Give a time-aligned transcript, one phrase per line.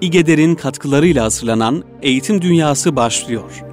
[0.00, 3.64] İGEDER'in katkılarıyla hazırlanan Eğitim Dünyası başlıyor.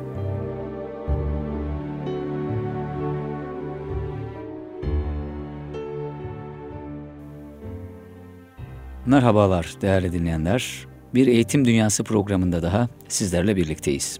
[9.05, 10.87] Merhabalar değerli dinleyenler.
[11.13, 14.19] Bir Eğitim Dünyası programında daha sizlerle birlikteyiz.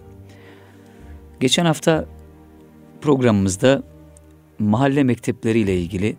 [1.40, 2.06] Geçen hafta
[3.00, 3.82] programımızda
[4.58, 6.16] mahalle mektepleri ile ilgili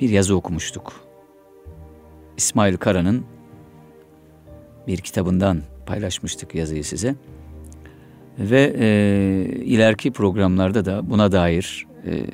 [0.00, 0.92] bir yazı okumuştuk.
[2.36, 3.33] İsmail Kara'nın
[4.86, 7.14] bir kitabından paylaşmıştık yazıyı size.
[8.38, 8.86] Ve e,
[9.64, 12.26] ileriki programlarda da buna dair e,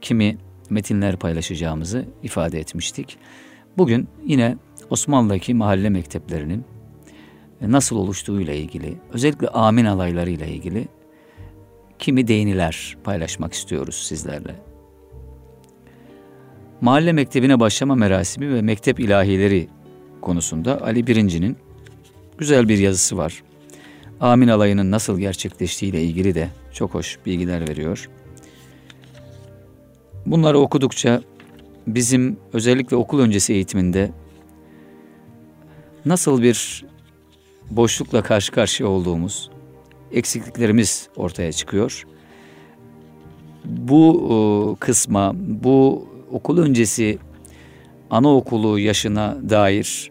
[0.00, 0.38] kimi
[0.70, 3.18] metinler paylaşacağımızı ifade etmiştik.
[3.78, 4.56] Bugün yine
[4.90, 6.64] Osmanlı'daki mahalle mekteplerinin
[7.60, 10.88] nasıl oluştuğuyla ilgili, özellikle amin alaylarıyla ilgili
[11.98, 14.54] kimi değiniler paylaşmak istiyoruz sizlerle.
[16.80, 19.68] Mahalle mektebine başlama merasimi ve mektep ilahileri
[20.20, 21.56] konusunda Ali Birinci'nin
[22.38, 23.42] güzel bir yazısı var.
[24.20, 28.08] Amin alayının nasıl gerçekleştiği ile ilgili de çok hoş bilgiler veriyor.
[30.26, 31.22] Bunları okudukça
[31.86, 34.10] bizim özellikle okul öncesi eğitiminde
[36.04, 36.84] nasıl bir
[37.70, 39.50] boşlukla karşı karşıya olduğumuz,
[40.12, 42.06] eksikliklerimiz ortaya çıkıyor.
[43.64, 44.36] Bu e,
[44.80, 47.18] kısma, bu okul öncesi
[48.10, 50.10] anaokulu yaşına dair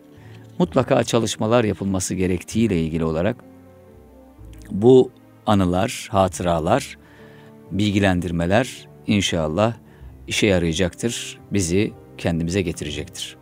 [0.60, 3.38] mutlaka çalışmalar yapılması gerektiğiyle ilgili olarak
[4.72, 5.12] bu
[5.46, 6.98] anılar, hatıralar,
[7.72, 9.74] bilgilendirmeler inşallah
[10.28, 11.40] işe yarayacaktır.
[11.52, 13.38] Bizi kendimize getirecektir.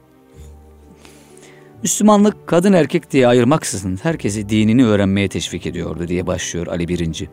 [1.83, 7.29] Müslümanlık kadın erkek diye ayırmaksızın herkesi dinini öğrenmeye teşvik ediyordu diye başlıyor Ali Birinci.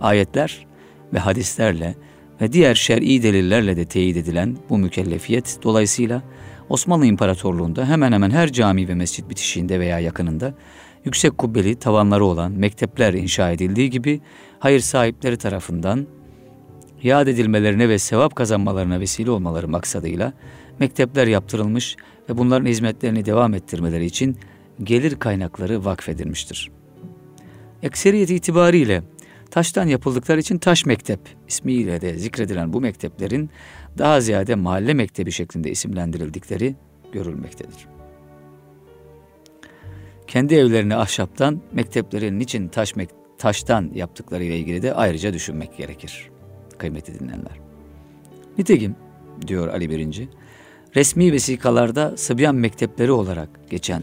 [0.00, 0.66] Ayetler
[1.14, 1.94] ve hadislerle
[2.40, 6.22] ve diğer şer'i delillerle de teyit edilen bu mükellefiyet dolayısıyla
[6.70, 10.54] Osmanlı İmparatorluğu'nda hemen hemen her cami ve mescit bitişiğinde veya yakınında
[11.04, 14.20] yüksek kubbeli tavanları olan mektepler inşa edildiği gibi
[14.58, 16.06] hayır sahipleri tarafından
[17.02, 20.32] yad edilmelerine ve sevap kazanmalarına vesile olmaları maksadıyla
[20.78, 21.96] mektepler yaptırılmış
[22.28, 24.36] ve bunların hizmetlerini devam ettirmeleri için
[24.82, 26.70] gelir kaynakları vakfedilmiştir.
[27.82, 29.02] Ekseriyet itibariyle
[29.50, 33.50] taştan yapıldıkları için taş mektep ismiyle de zikredilen bu mekteplerin
[33.98, 36.74] daha ziyade mahalle mektebi şeklinde isimlendirildikleri
[37.12, 37.86] görülmektedir.
[40.26, 46.30] Kendi evlerini ahşaptan, mekteplerin niçin taş mek taştan yaptıkları ile ilgili de ayrıca düşünmek gerekir.
[46.78, 47.60] Kıymetli dinleyenler.
[48.58, 48.96] Nitekim,
[49.46, 50.28] diyor Ali Birinci,
[50.96, 54.02] resmi vesikalarda Sıbyan mektepleri olarak geçen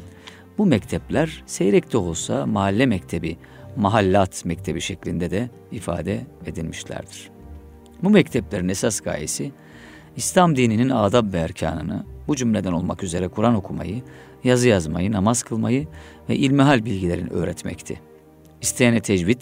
[0.58, 3.38] bu mektepler seyrek de olsa mahalle mektebi,
[3.76, 7.30] mahallat mektebi şeklinde de ifade edilmişlerdir.
[8.04, 9.52] Bu mekteplerin esas gayesi
[10.18, 14.02] İslam dininin adab ve erkanını bu cümleden olmak üzere Kur'an okumayı,
[14.44, 15.88] yazı yazmayı, namaz kılmayı
[16.30, 18.02] ve ilmihal bilgilerini öğretmekti.
[18.62, 19.42] İsteyene tecvid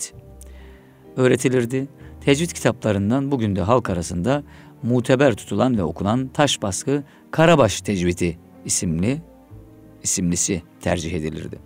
[1.18, 1.88] öğretilirdi.
[2.22, 4.44] Tecvid kitaplarından bugün de halk arasında
[4.84, 9.22] muteber tutulan ve okunan taş baskı Karabaş Tecvidi isimli
[10.04, 11.60] isimlisi tercih edilirdi.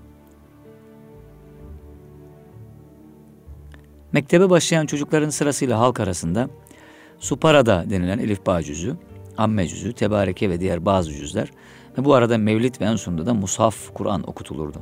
[4.11, 6.49] Mektebe başlayan çocukların sırasıyla halk arasında
[7.19, 8.95] Suparada denilen Elif Bağ cüzü,
[9.37, 11.51] Amme cüzü, Tebareke ve diğer bazı cüzler
[11.97, 14.81] ve bu arada Mevlid ve en sonunda da Mushaf Kur'an okutulurdu.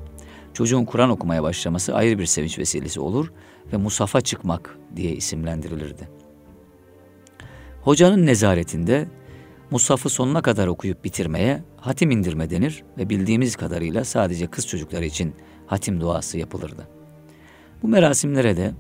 [0.54, 3.32] Çocuğun Kur'an okumaya başlaması ayrı bir sevinç vesilesi olur
[3.74, 6.10] ve Musaf'a çıkmak diye isimlendirilirdi.
[7.82, 9.08] Hocanın nezaretinde
[9.72, 15.36] Musaf'ı sonuna kadar okuyup bitirmeye hatim indirme denir ve bildiğimiz kadarıyla sadece kız çocukları için
[15.68, 16.88] hatim duası yapılırdı.
[17.84, 18.72] Bu merasimlere de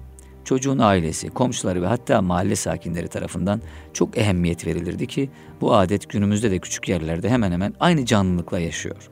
[0.47, 3.61] çocuğun ailesi, komşuları ve hatta mahalle sakinleri tarafından
[3.93, 5.29] çok ehemmiyet verilirdi ki
[5.61, 9.09] bu adet günümüzde de küçük yerlerde hemen hemen aynı canlılıkla yaşıyor.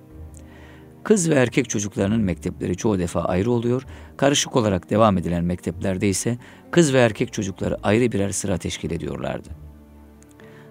[1.03, 3.85] Kız ve erkek çocuklarının mektepleri çoğu defa ayrı oluyor,
[4.17, 6.37] karışık olarak devam edilen mekteplerde ise
[6.71, 9.49] kız ve erkek çocukları ayrı birer sıra teşkil ediyorlardı.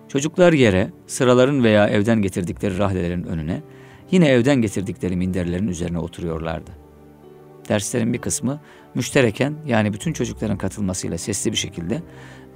[0.09, 3.63] Çocuklar yere, sıraların veya evden getirdikleri rahlelerin önüne,
[4.11, 6.84] yine evden getirdikleri minderlerin üzerine oturuyorlardı.
[7.69, 8.61] Derslerin bir kısmı
[8.95, 12.03] müştereken yani bütün çocukların katılmasıyla sesli bir şekilde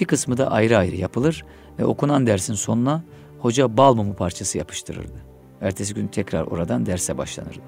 [0.00, 1.44] bir kısmı da ayrı ayrı yapılır
[1.78, 3.05] ve okunan dersin sonuna
[3.38, 5.25] hoca bal mumu parçası yapıştırırdı.
[5.60, 7.60] Ertesi gün tekrar oradan derse başlanırdı.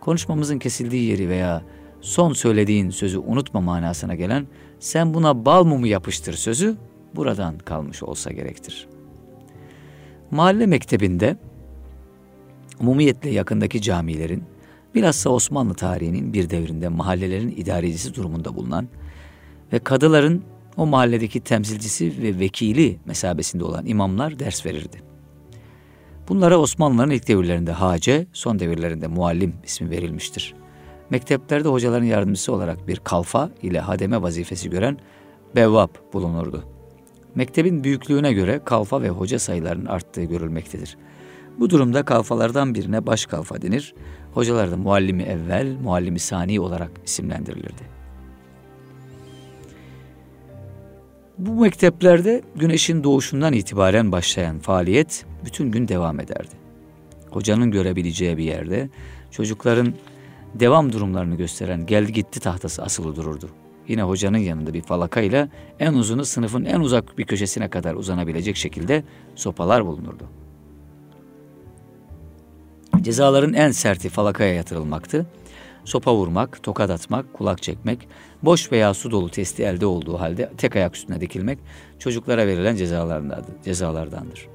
[0.00, 1.62] Konuşmamızın kesildiği yeri veya
[2.00, 4.46] son söylediğin sözü unutma manasına gelen
[4.80, 6.76] sen buna bal mumu yapıştır sözü
[7.16, 8.88] buradan kalmış olsa gerektir.
[10.30, 11.36] Mahalle mektebinde
[12.80, 14.44] umumiyetle yakındaki camilerin
[14.94, 18.88] bilhassa Osmanlı tarihinin bir devrinde mahallelerin idarecisi durumunda bulunan
[19.72, 20.42] ve kadıların
[20.76, 25.02] o mahalledeki temsilcisi ve vekili mesabesinde olan imamlar ders verirdi.
[26.28, 30.54] Bunlara Osmanlıların ilk devirlerinde hace, son devirlerinde muallim ismi verilmiştir.
[31.10, 34.98] Mekteplerde hocaların yardımcısı olarak bir kalfa ile hademe vazifesi gören
[35.56, 36.64] bevvap bulunurdu.
[37.34, 40.96] Mektebin büyüklüğüne göre kalfa ve hoca sayılarının arttığı görülmektedir.
[41.60, 43.94] Bu durumda kalfalardan birine baş kalfa denir.
[44.34, 47.82] Hocalar da muallimi evvel, muallimi sani olarak isimlendirilirdi.
[51.38, 56.54] Bu mekteplerde güneşin doğuşundan itibaren başlayan faaliyet bütün gün devam ederdi.
[57.30, 58.88] Hocanın görebileceği bir yerde
[59.30, 59.94] çocukların
[60.54, 63.48] devam durumlarını gösteren geldi gitti tahtası asılı dururdu.
[63.88, 65.48] Yine hocanın yanında bir falakayla
[65.80, 69.04] en uzunu sınıfın en uzak bir köşesine kadar uzanabilecek şekilde
[69.34, 70.24] sopalar bulunurdu.
[73.04, 75.26] Cezaların en serti falakaya yatırılmaktı.
[75.84, 78.08] Sopa vurmak, tokat atmak, kulak çekmek,
[78.42, 81.58] boş veya su dolu testi elde olduğu halde tek ayak üstüne dikilmek
[81.98, 82.76] çocuklara verilen
[83.64, 84.48] cezalardandır.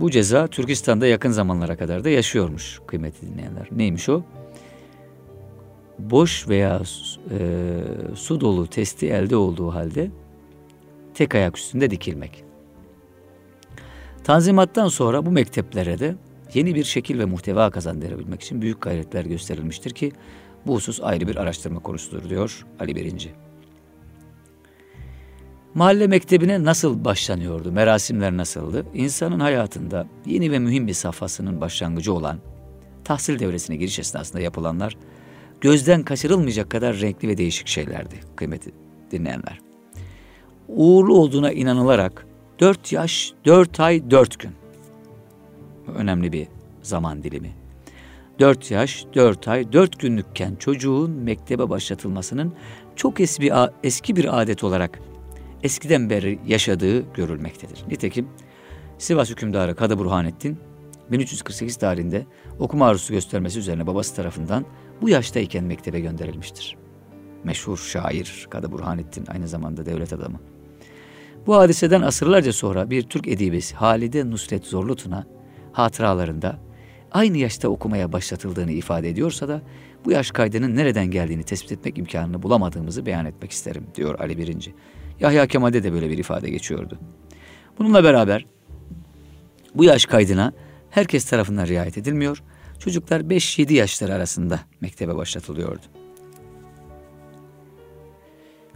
[0.00, 3.68] Bu ceza Türkistan'da yakın zamanlara kadar da yaşıyormuş kıymetli dinleyenler.
[3.70, 4.22] Neymiş o?
[5.98, 6.82] Boş veya
[7.30, 7.38] e,
[8.14, 10.10] su dolu testi elde olduğu halde
[11.14, 12.44] tek ayak üstünde dikilmek.
[14.24, 16.14] Tanzimattan sonra bu mekteplere de
[16.54, 20.12] yeni bir şekil ve muhteva kazandırabilmek için büyük gayretler gösterilmiştir ki
[20.66, 23.30] bu husus ayrı bir araştırma konusudur diyor Ali Birinci.
[25.74, 27.72] Mahalle mektebine nasıl başlanıyordu?
[27.72, 28.86] Merasimler nasıldı?
[28.94, 32.38] İnsanın hayatında yeni ve mühim bir safhasının başlangıcı olan
[33.04, 34.96] tahsil devresine giriş esnasında yapılanlar
[35.60, 38.70] gözden kaçırılmayacak kadar renkli ve değişik şeylerdi kıymeti
[39.10, 39.58] dinleyenler.
[40.68, 42.26] Uğurlu olduğuna inanılarak
[42.60, 44.61] 4 yaş, 4 ay, 4 gün.
[45.86, 46.48] Önemli bir
[46.82, 47.50] zaman dilimi.
[48.38, 52.52] 4 yaş, 4 ay, 4 günlükken çocuğun mektebe başlatılmasının
[52.96, 53.52] çok eski
[53.82, 55.00] eski bir adet olarak
[55.62, 57.84] eskiden beri yaşadığı görülmektedir.
[57.88, 58.28] Nitekim
[58.98, 60.58] Sivas hükümdarı Kadı Burhanettin
[61.10, 62.26] 1348 tarihinde
[62.58, 64.64] okuma arzusu göstermesi üzerine babası tarafından
[65.02, 66.76] bu yaştayken mektebe gönderilmiştir.
[67.44, 70.40] Meşhur şair Kadı Burhanettin aynı zamanda devlet adamı.
[71.46, 75.26] Bu hadiseden asırlarca sonra bir Türk edibesi Halide Nusret Zorlutuna
[75.72, 76.58] hatıralarında
[77.12, 79.62] aynı yaşta okumaya başlatıldığını ifade ediyorsa da
[80.04, 84.74] bu yaş kaydının nereden geldiğini tespit etmek imkanını bulamadığımızı beyan etmek isterim diyor Ali Birinci.
[85.20, 86.98] Yahya Kemal'de de böyle bir ifade geçiyordu.
[87.78, 88.46] Bununla beraber
[89.74, 90.52] bu yaş kaydına
[90.90, 92.42] herkes tarafından riayet edilmiyor.
[92.78, 95.82] Çocuklar 5-7 yaşları arasında mektebe başlatılıyordu.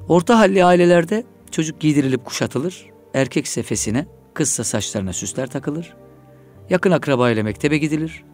[0.08, 5.96] Orta halli ailelerde çocuk giydirilip kuşatılır, erkek sefesine, kızsa saçlarına süsler takılır,
[6.70, 8.24] yakın akraba ile mektebe gidilir,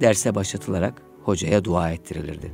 [0.00, 2.52] derse başlatılarak hocaya dua ettirilirdi.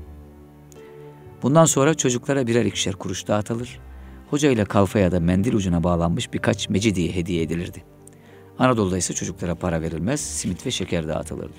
[1.43, 3.81] Bundan sonra çocuklara birer ikişer kuruş dağıtılır,
[4.31, 7.85] hoca ile kalfaya da mendil ucuna bağlanmış birkaç mecidiye hediye edilirdi.
[8.59, 11.59] Anadolu'da ise çocuklara para verilmez, simit ve şeker dağıtılırdı.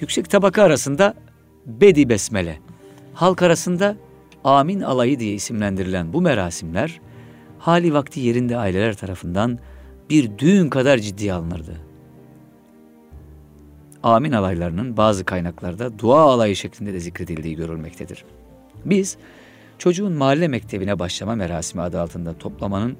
[0.00, 1.14] Yüksek tabaka arasında
[1.66, 2.58] Bedi Besmele,
[3.14, 3.96] halk arasında
[4.44, 7.00] Amin Alayı diye isimlendirilen bu merasimler,
[7.58, 9.58] hali vakti yerinde aileler tarafından
[10.10, 11.89] bir düğün kadar ciddiye alınırdı.
[14.02, 18.24] Amin alaylarının bazı kaynaklarda dua alayı şeklinde de zikredildiği görülmektedir.
[18.84, 19.16] Biz
[19.78, 22.96] çocuğun mahalle mektebine başlama merasimi adı altında toplamanın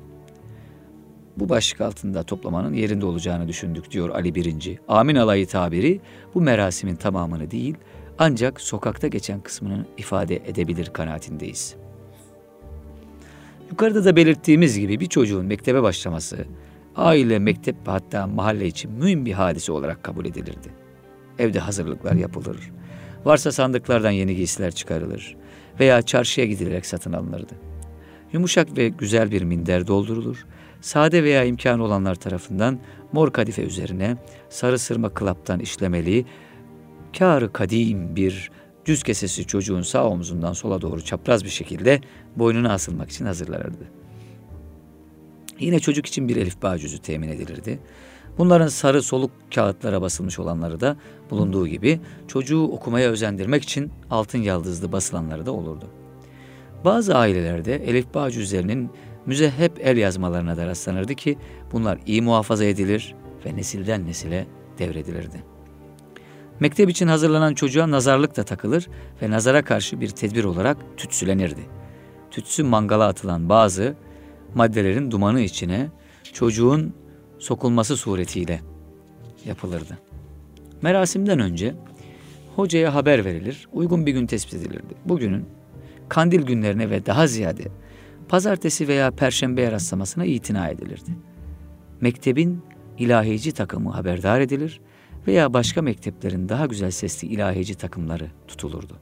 [1.36, 4.78] bu başlık altında toplamanın yerinde olacağını düşündük diyor Ali Birinci.
[4.88, 6.00] Amin alayı tabiri
[6.34, 7.74] bu merasimin tamamını değil
[8.18, 11.74] ancak sokakta geçen kısmını ifade edebilir kanaatindeyiz.
[13.70, 16.46] Yukarıda da belirttiğimiz gibi bir çocuğun mektebe başlaması
[16.96, 20.89] aile, mektep ve hatta mahalle için mühim bir hadise olarak kabul edilirdi.
[21.40, 22.56] Evde hazırlıklar yapılır.
[23.24, 25.36] Varsa sandıklardan yeni giysiler çıkarılır
[25.80, 27.54] veya çarşıya gidilerek satın alınırdı.
[28.32, 30.46] Yumuşak ve güzel bir minder doldurulur.
[30.80, 32.78] Sade veya imkanı olanlar tarafından
[33.12, 34.16] mor kadife üzerine
[34.48, 36.24] sarı sırma klaptan işlemeli,
[37.18, 38.50] kârı kadim bir
[38.86, 42.00] düz kesesi çocuğun sağ omzundan sola doğru çapraz bir şekilde
[42.36, 43.90] boynuna asılmak için hazırlanırdı.
[45.58, 47.78] Yine çocuk için bir elif bağ cüzü temin edilirdi.
[48.40, 50.96] Bunların sarı soluk kağıtlara basılmış olanları da
[51.30, 55.84] bulunduğu gibi çocuğu okumaya özendirmek için altın yaldızlı basılanları da olurdu.
[56.84, 58.90] Bazı ailelerde elif bağ cüzlerinin
[59.26, 61.38] müzehep el yazmalarına da rastlanırdı ki
[61.72, 63.14] bunlar iyi muhafaza edilir
[63.46, 64.46] ve nesilden nesile
[64.78, 65.44] devredilirdi.
[66.60, 68.88] Mektep için hazırlanan çocuğa nazarlık da takılır
[69.22, 71.62] ve nazara karşı bir tedbir olarak tütsülenirdi.
[72.30, 73.96] Tütsü mangala atılan bazı
[74.54, 75.88] maddelerin dumanı içine
[76.32, 76.94] çocuğun
[77.40, 78.60] sokulması suretiyle
[79.44, 79.98] yapılırdı.
[80.82, 81.74] Merasimden önce
[82.56, 84.94] hocaya haber verilir, uygun bir gün tespit edilirdi.
[85.04, 85.44] Bugünün
[86.08, 87.64] kandil günlerine ve daha ziyade
[88.28, 91.10] pazartesi veya perşembeye rastlamasına itina edilirdi.
[92.00, 92.62] Mektebin
[92.98, 94.80] ilahici takımı haberdar edilir
[95.26, 98.96] veya başka mekteplerin daha güzel sesli ilahici takımları tutulurdu.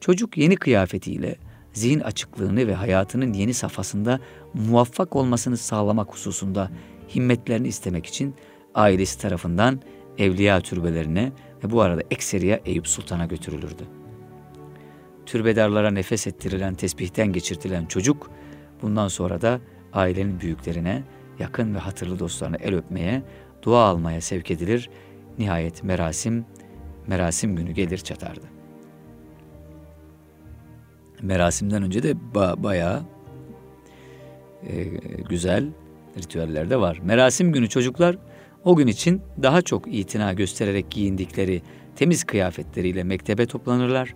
[0.00, 1.36] Çocuk yeni kıyafetiyle
[1.72, 4.20] zihin açıklığını ve hayatının yeni safhasında
[4.54, 6.70] muvaffak olmasını sağlamak hususunda
[7.14, 8.34] himmetlerini istemek için
[8.74, 9.80] ailesi tarafından
[10.18, 11.32] evliya türbelerine
[11.64, 13.82] ve bu arada ekseriye Eyüp Sultan'a götürülürdü.
[15.26, 18.30] Türbedarlara nefes ettirilen, tesbihten geçirtilen çocuk
[18.82, 19.60] bundan sonra da
[19.92, 21.02] ailenin büyüklerine,
[21.38, 23.22] yakın ve hatırlı dostlarına el öpmeye,
[23.62, 24.90] dua almaya sevk edilir.
[25.38, 26.44] Nihayet merasim,
[27.06, 28.46] merasim günü gelir çatardı.
[31.22, 33.02] Merasimden önce de ba- bayağı
[34.62, 34.84] e,
[35.28, 35.68] güzel
[36.18, 37.00] ritüeller de var.
[37.04, 38.16] Merasim günü çocuklar
[38.64, 41.62] o gün için daha çok itina göstererek giyindikleri
[41.96, 44.14] temiz kıyafetleriyle mektebe toplanırlar.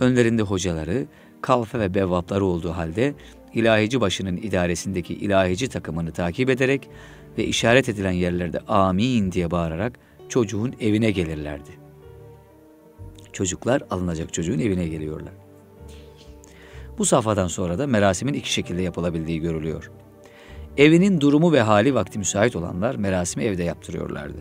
[0.00, 1.06] Önlerinde hocaları,
[1.42, 3.14] kalfe ve bevvapları olduğu halde
[3.54, 6.88] ilahici başının idaresindeki ilahici takımını takip ederek
[7.38, 11.70] ve işaret edilen yerlerde amin diye bağırarak çocuğun evine gelirlerdi.
[13.32, 15.32] Çocuklar alınacak çocuğun evine geliyorlar.
[16.98, 19.90] Bu safhadan sonra da merasimin iki şekilde yapılabildiği görülüyor.
[20.76, 24.38] Evinin durumu ve hali vakti müsait olanlar merasimi evde yaptırıyorlardı.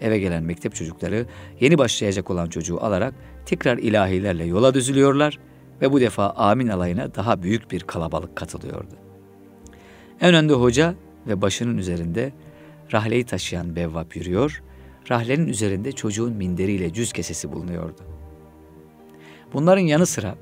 [0.00, 1.26] Eve gelen mektep çocukları
[1.60, 3.14] yeni başlayacak olan çocuğu alarak
[3.46, 5.38] tekrar ilahilerle yola düzülüyorlar
[5.82, 8.94] ve bu defa amin alayına daha büyük bir kalabalık katılıyordu.
[10.20, 10.94] En önde hoca
[11.26, 12.32] ve başının üzerinde
[12.92, 14.62] rahleyi taşıyan bevvap yürüyor,
[15.10, 18.00] rahlenin üzerinde çocuğun minderiyle cüz kesesi bulunuyordu.
[19.52, 20.34] Bunların yanı sıra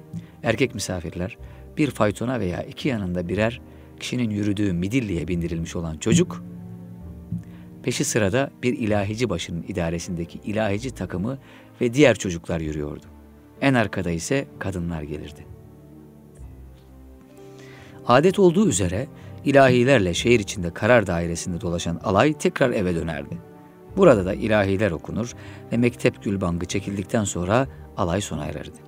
[0.42, 1.38] erkek misafirler
[1.76, 3.60] bir faytona veya iki yanında birer
[3.98, 6.44] kişinin yürüdüğü midilliye bindirilmiş olan çocuk,
[7.82, 11.38] peşi sırada bir ilahici başının idaresindeki ilahici takımı
[11.80, 13.06] ve diğer çocuklar yürüyordu.
[13.60, 15.46] En arkada ise kadınlar gelirdi.
[18.06, 19.06] Adet olduğu üzere
[19.44, 23.38] ilahilerle şehir içinde karar dairesinde dolaşan alay tekrar eve dönerdi.
[23.96, 25.32] Burada da ilahiler okunur
[25.72, 28.87] ve mektep gülbangı çekildikten sonra alay sona ererdi.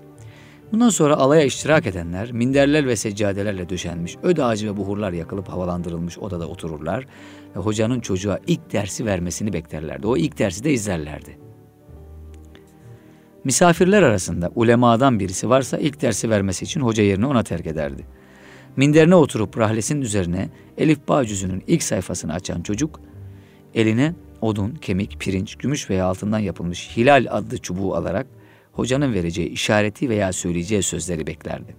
[0.73, 6.19] Bundan sonra alaya iştirak edenler minderler ve seccadelerle döşenmiş, öd ağacı ve buhurlar yakılıp havalandırılmış
[6.19, 7.07] odada otururlar
[7.57, 10.07] ve hocanın çocuğa ilk dersi vermesini beklerlerdi.
[10.07, 11.39] O ilk dersi de izlerlerdi.
[13.45, 18.07] Misafirler arasında ulemadan birisi varsa ilk dersi vermesi için hoca yerini ona terk ederdi.
[18.77, 20.49] Minderine oturup rahlesinin üzerine
[20.79, 23.01] Elif Bağ cüzünün ilk sayfasını açan çocuk,
[23.75, 28.27] eline odun, kemik, pirinç, gümüş veya altından yapılmış hilal adlı çubuğu alarak
[28.81, 31.77] hocanın vereceği işareti veya söyleyeceği sözleri beklerdi.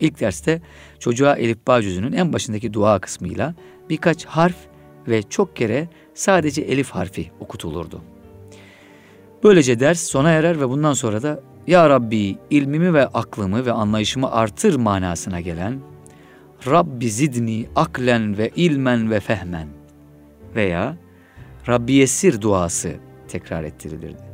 [0.00, 0.62] İlk derste
[0.98, 3.54] çocuğa Elif Bağ cüzünün en başındaki dua kısmıyla
[3.90, 4.56] birkaç harf
[5.08, 8.02] ve çok kere sadece elif harfi okutulurdu.
[9.44, 14.32] Böylece ders sona erer ve bundan sonra da Ya Rabbi ilmimi ve aklımı ve anlayışımı
[14.32, 15.80] artır manasına gelen
[16.66, 19.68] Rabbi zidni aklen ve ilmen ve fehmen
[20.54, 20.96] veya
[21.68, 22.96] Rabbi yesir duası
[23.28, 24.25] tekrar ettirilirdi.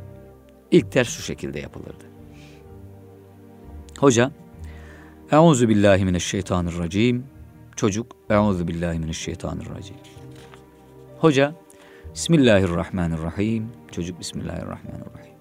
[0.73, 2.03] İlk ders şu şekilde yapılırdı.
[3.99, 4.31] Hoca
[5.31, 7.25] Euzu billahi mineşşeytanirracim.
[7.75, 9.95] Çocuk Euzu billahi mineşşeytanirracim.
[11.19, 11.55] Hoca
[12.13, 13.69] Bismillahirrahmanirrahim.
[13.91, 15.33] Çocuk Bismillahirrahmanirrahim.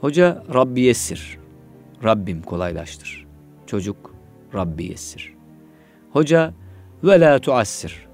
[0.00, 1.38] Hoca Rabbi yessir.
[2.04, 3.26] Rabbim kolaylaştır.
[3.66, 4.14] Çocuk
[4.54, 5.34] Rabbi yessir.
[6.12, 6.54] Hoca
[7.04, 8.08] ve la tuassir.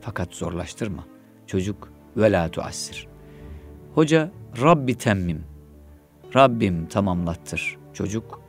[0.00, 1.04] Fakat zorlaştırma.
[1.46, 3.11] Çocuk ve la tuassir.
[3.94, 4.30] Hoca
[4.62, 5.44] Rabbi temmim.
[6.36, 7.76] Rabbim tamamlattır.
[7.92, 8.40] Çocuk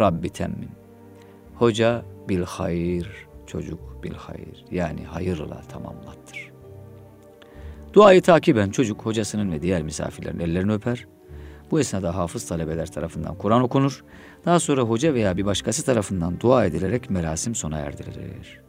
[0.00, 0.70] Rabbi temmim.
[1.54, 3.26] Hoca bil hayır.
[3.46, 4.64] Çocuk bil hayır.
[4.70, 6.50] Yani hayırla tamamlattır.
[7.92, 11.06] Duayı takiben çocuk hocasının ve diğer misafirlerin ellerini öper.
[11.70, 14.04] Bu esnada hafız talebeler tarafından Kur'an okunur.
[14.44, 18.60] Daha sonra hoca veya bir başkası tarafından dua edilerek merasim sona erdirilir.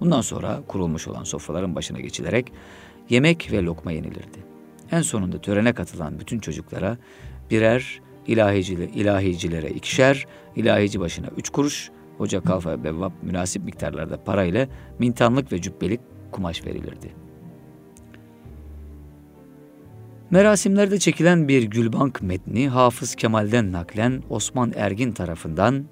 [0.00, 2.52] Bundan sonra kurulmuş olan sofraların başına geçilerek
[3.10, 4.53] yemek ve lokma yenilirdi.
[4.92, 6.98] En sonunda törene katılan bütün çocuklara
[7.50, 10.26] birer ilahicile, ilahicilere ikişer,
[10.56, 16.00] ilahici başına üç kuruş, hoca kalfa bevvap münasip miktarlarda parayla mintanlık ve cübbelik
[16.32, 17.14] kumaş verilirdi.
[20.30, 25.84] Merasimlerde çekilen bir Gülbank metni Hafız Kemal'den naklen Osman Ergin tarafından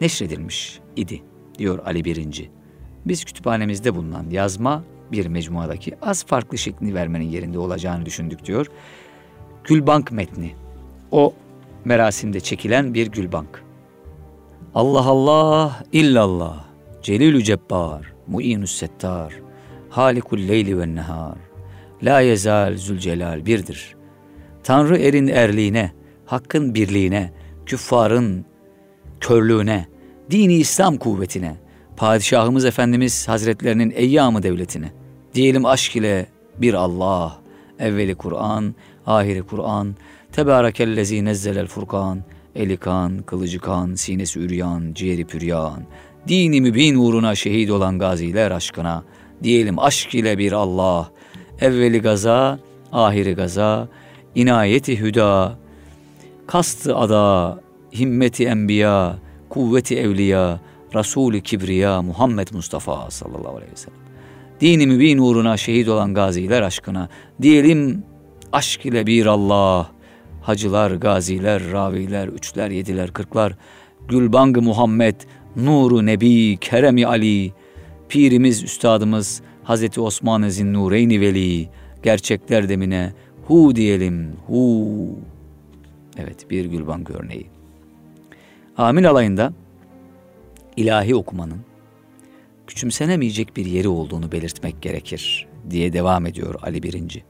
[0.00, 1.22] neşredilmiş idi,
[1.58, 2.50] diyor Ali Birinci.
[3.06, 8.66] Biz kütüphanemizde bulunan yazma bir mecmuadaki az farklı şeklini vermenin yerinde olacağını düşündük diyor.
[9.64, 10.54] Gülbank metni.
[11.10, 11.34] O
[11.84, 13.64] merasimde çekilen bir Gülbank.
[14.74, 16.64] Allah Allah illallah
[17.02, 19.34] Celilü Cebbar Mu'inus Settar
[19.90, 21.36] Halikul Leyli ve Nehar
[22.02, 23.96] La yezal zülcelal birdir.
[24.62, 25.92] Tanrı erin erliğine,
[26.26, 27.32] hakkın birliğine,
[27.66, 28.44] küffarın
[29.20, 29.86] körlüğüne,
[30.30, 31.56] dini İslam kuvvetine,
[31.96, 34.92] Padişahımız Efendimiz Hazretlerinin eyyamı devletine,
[35.34, 36.26] diyelim aşk ile
[36.58, 37.38] bir Allah.
[37.78, 38.74] Evveli Kur'an,
[39.06, 39.94] ahiri Kur'an.
[40.32, 42.22] Tebârekellezî nezzelel furkan.
[42.54, 45.82] Eli kan, kılıcı kan, sinesi üryan, ciğeri püryan.
[46.28, 49.04] Dini mübin uğruna şehit olan gaziler aşkına.
[49.42, 51.10] Diyelim aşk ile bir Allah.
[51.60, 52.58] Evveli gaza,
[52.92, 53.88] ahiri gaza.
[54.34, 55.58] inayeti hüda.
[56.46, 57.60] Kastı ada,
[57.98, 59.16] himmeti enbiya,
[59.48, 60.60] kuvveti evliya,
[60.94, 63.98] Resulü Kibriya Muhammed Mustafa sallallahu aleyhi ve sellem.
[64.60, 67.08] Dini mübin uğruna şehit olan gaziler aşkına
[67.42, 68.04] diyelim
[68.52, 69.90] aşk ile bir Allah.
[70.42, 73.56] Hacılar, gaziler, raviler, üçler, yediler, kırklar.
[74.08, 75.14] Gülbangı Muhammed,
[75.56, 77.52] Nuru Nebi, Keremi Ali,
[78.08, 81.68] Pirimiz, Üstadımız Hazreti Osman Zinnureyni Veli,
[82.02, 83.12] gerçekler demine
[83.46, 84.96] hu diyelim, hu.
[86.18, 87.46] Evet bir Gülbangı örneği.
[88.78, 89.52] Amin alayında
[90.76, 91.60] ilahi okumanın
[92.66, 97.24] küçümsenemeyecek bir yeri olduğunu belirtmek gerekir diye devam ediyor Ali Birinci.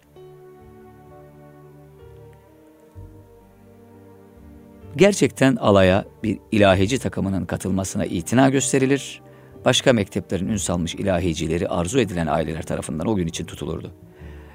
[4.97, 9.23] Gerçekten alaya bir ilahici takımının katılmasına itina gösterilir.
[9.65, 13.93] Başka mekteplerin ün salmış ilahicileri arzu edilen aileler tarafından o gün için tutulurdu.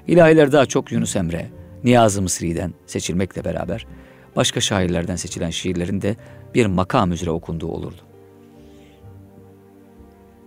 [0.06, 1.50] İlahiler daha çok Yunus Emre,
[1.84, 3.86] Niyazi Mısri'den seçilmekle beraber
[4.36, 6.16] başka şairlerden seçilen şiirlerin de
[6.54, 8.09] bir makam üzere okunduğu olurdu.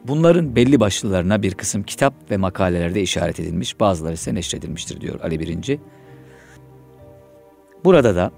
[0.07, 5.39] Bunların belli başlılarına bir kısım kitap ve makalelerde işaret edilmiş, bazıları ise neşredilmiştir diyor Ali
[5.39, 5.79] Birinci.
[7.83, 8.31] Burada da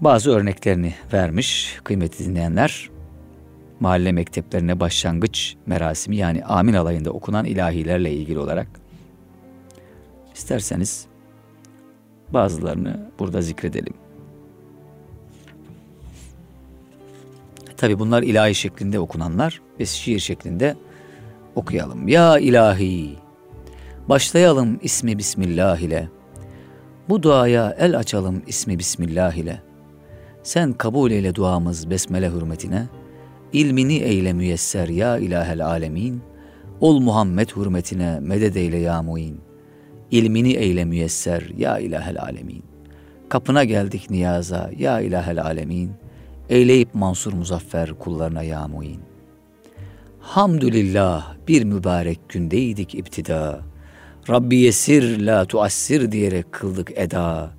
[0.00, 2.90] bazı örneklerini vermiş kıymetli dinleyenler.
[3.80, 8.68] Mahalle mekteplerine başlangıç merasimi yani amin alayında okunan ilahilerle ilgili olarak
[10.34, 11.06] isterseniz
[12.28, 13.94] bazılarını burada zikredelim.
[17.76, 19.60] Tabi bunlar ilahi şeklinde okunanlar.
[19.78, 20.76] Biz şiir şeklinde
[21.54, 22.08] okuyalım.
[22.08, 23.16] Ya ilahi,
[24.08, 26.08] başlayalım ismi Bismillah ile.
[27.08, 29.62] Bu duaya el açalım ismi Bismillah ile.
[30.42, 32.86] Sen kabul eyle duamız besmele hürmetine.
[33.52, 36.22] İlmini eyle müyesser ya ilahel alemin.
[36.80, 39.40] Ol Muhammed hürmetine meded eyle ya muin.
[40.10, 42.62] İlmini eyle müyesser ya ilahel alemin.
[43.28, 46.05] Kapına geldik niyaza ya ilahel alemin.''
[46.50, 49.00] Eyleyip mansur muzaffer kullarına ya muin.
[50.20, 53.60] Hamdülillah bir mübarek gündeydik iptida.
[54.28, 57.50] Rabbi yesir la tuassir diyerek kıldık eda.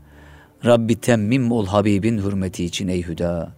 [0.65, 3.51] Rabbi temmim ol Habibin hürmeti için ey hüda.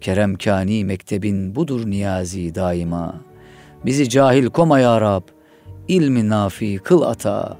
[0.00, 3.14] Kerem kani mektebin budur niyazi daima.
[3.86, 5.22] Bizi cahil koma ya Rab,
[5.88, 7.56] ilmi nafi kıl ata.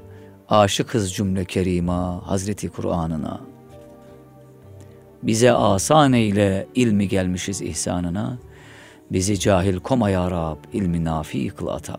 [0.49, 3.50] Aşıkız cümle kerima Hazreti Kur'an'ına.''
[5.23, 8.37] Bize asan eyle ilmi gelmişiz ihsanına.
[9.11, 11.97] Bizi cahil koma ya Rab, ilmi nafi kıl ata.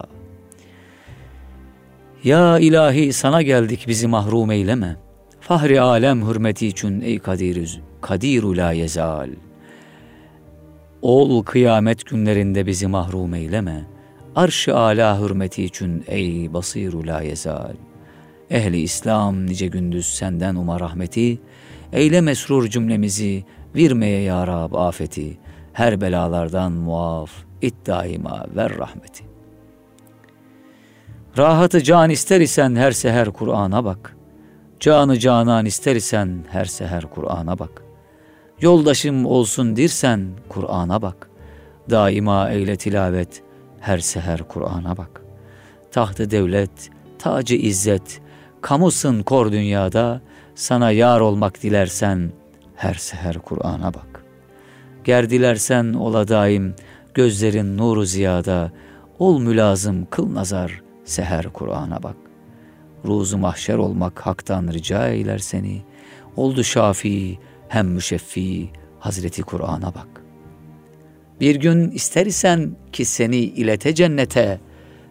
[2.24, 4.96] Ya ilahi sana geldik bizi mahrum eyleme.
[5.40, 9.30] Fahri alem hürmeti için ey kadir, kadiru la yezal.
[11.02, 13.84] Ol kıyamet günlerinde bizi mahrum eyleme.
[14.36, 17.74] Arş-ı ala hürmeti için ey basiru la yezal.
[18.50, 21.38] Ehli İslam nice gündüz senden umar rahmeti,
[21.92, 25.38] Eyle mesrur cümlemizi, virmeye ya Rab afeti,
[25.72, 27.30] her belalardan muaf,
[27.62, 29.24] it daima ver rahmeti.
[31.38, 34.16] Rahatı can ister isen her seher Kur'an'a bak.
[34.80, 37.82] Canı canan ister isen her seher Kur'an'a bak.
[38.60, 41.30] Yoldaşım olsun dirsen Kur'an'a bak.
[41.90, 43.42] Daima eyle tilavet,
[43.80, 45.22] her seher Kur'an'a bak.
[45.90, 48.20] Tahtı devlet, tacı izzet,
[48.60, 50.20] kamusın kor dünyada,
[50.54, 52.32] sana yar olmak dilersen
[52.76, 54.24] her seher Kur'an'a bak.
[55.04, 56.74] Ger dilersen ola daim
[57.14, 58.72] gözlerin nuru ziyada,
[59.18, 62.16] ol mülazım kıl nazar seher Kur'an'a bak.
[63.04, 65.82] Ruzu mahşer olmak haktan rica eyler seni.
[66.36, 67.38] Oldu şafi
[67.68, 70.22] hem müşeffi Hazreti Kur'an'a bak.
[71.40, 74.60] Bir gün ister isen ki seni ilete cennete,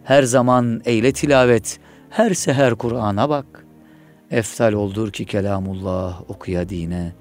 [0.04, 3.66] her zaman eyle tilavet, her seher Kur'an'a bak.
[4.32, 7.12] Eftal oldur ki kelamullah okuya dine.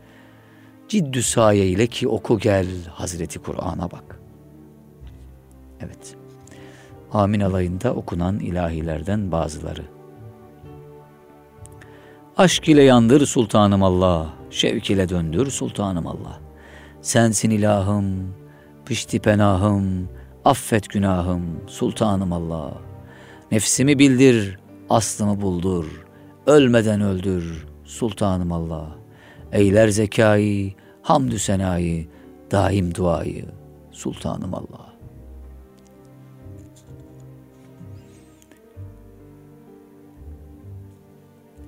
[0.87, 4.19] Ciddü saye ile ki oku gel Hazreti Kur'an'a bak.
[5.79, 6.15] Evet.
[7.11, 9.83] Amin alayında okunan ilahilerden bazıları.
[12.37, 16.39] Aşk ile yandır sultanım Allah, şevk ile döndür sultanım Allah.
[17.01, 18.35] Sensin ilahım,
[18.85, 20.09] pişti penahım,
[20.45, 22.73] affet günahım, sultanım Allah.
[23.51, 26.00] Nefsimi bildir, aslımı buldur.''
[26.47, 28.95] Ölmeden öldür sultanım Allah.
[29.51, 32.07] Eyler zekayı, hamdü senayı,
[32.51, 33.45] daim duayı
[33.91, 34.91] sultanım Allah.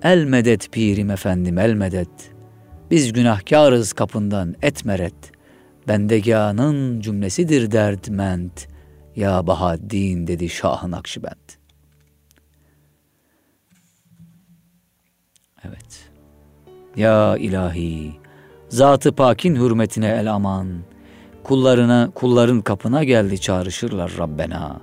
[0.04, 2.34] El medet pirim efendim el medet.
[2.92, 5.16] Biz günahkarız kapından et meret.
[5.88, 8.68] Bendeganın cümlesidir derdment.
[9.16, 11.62] Ya Bahaddin dedi Şahın Akşibend.
[16.95, 18.13] Ya ilahi,
[18.69, 20.67] zatı pakin hürmetine el aman.
[21.43, 24.82] Kullarına, kulların kapına geldi çağrışırlar Rabbena.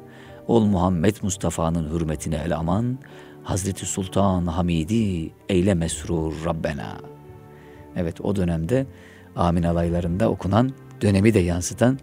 [0.49, 2.99] Ol Muhammed Mustafa'nın hürmetine el aman.
[3.43, 6.97] Hazreti Sultan Hamidi eyle mesrur Rabbena.
[7.97, 8.87] Evet o dönemde
[9.37, 11.99] amin alaylarında okunan dönemi de yansıtan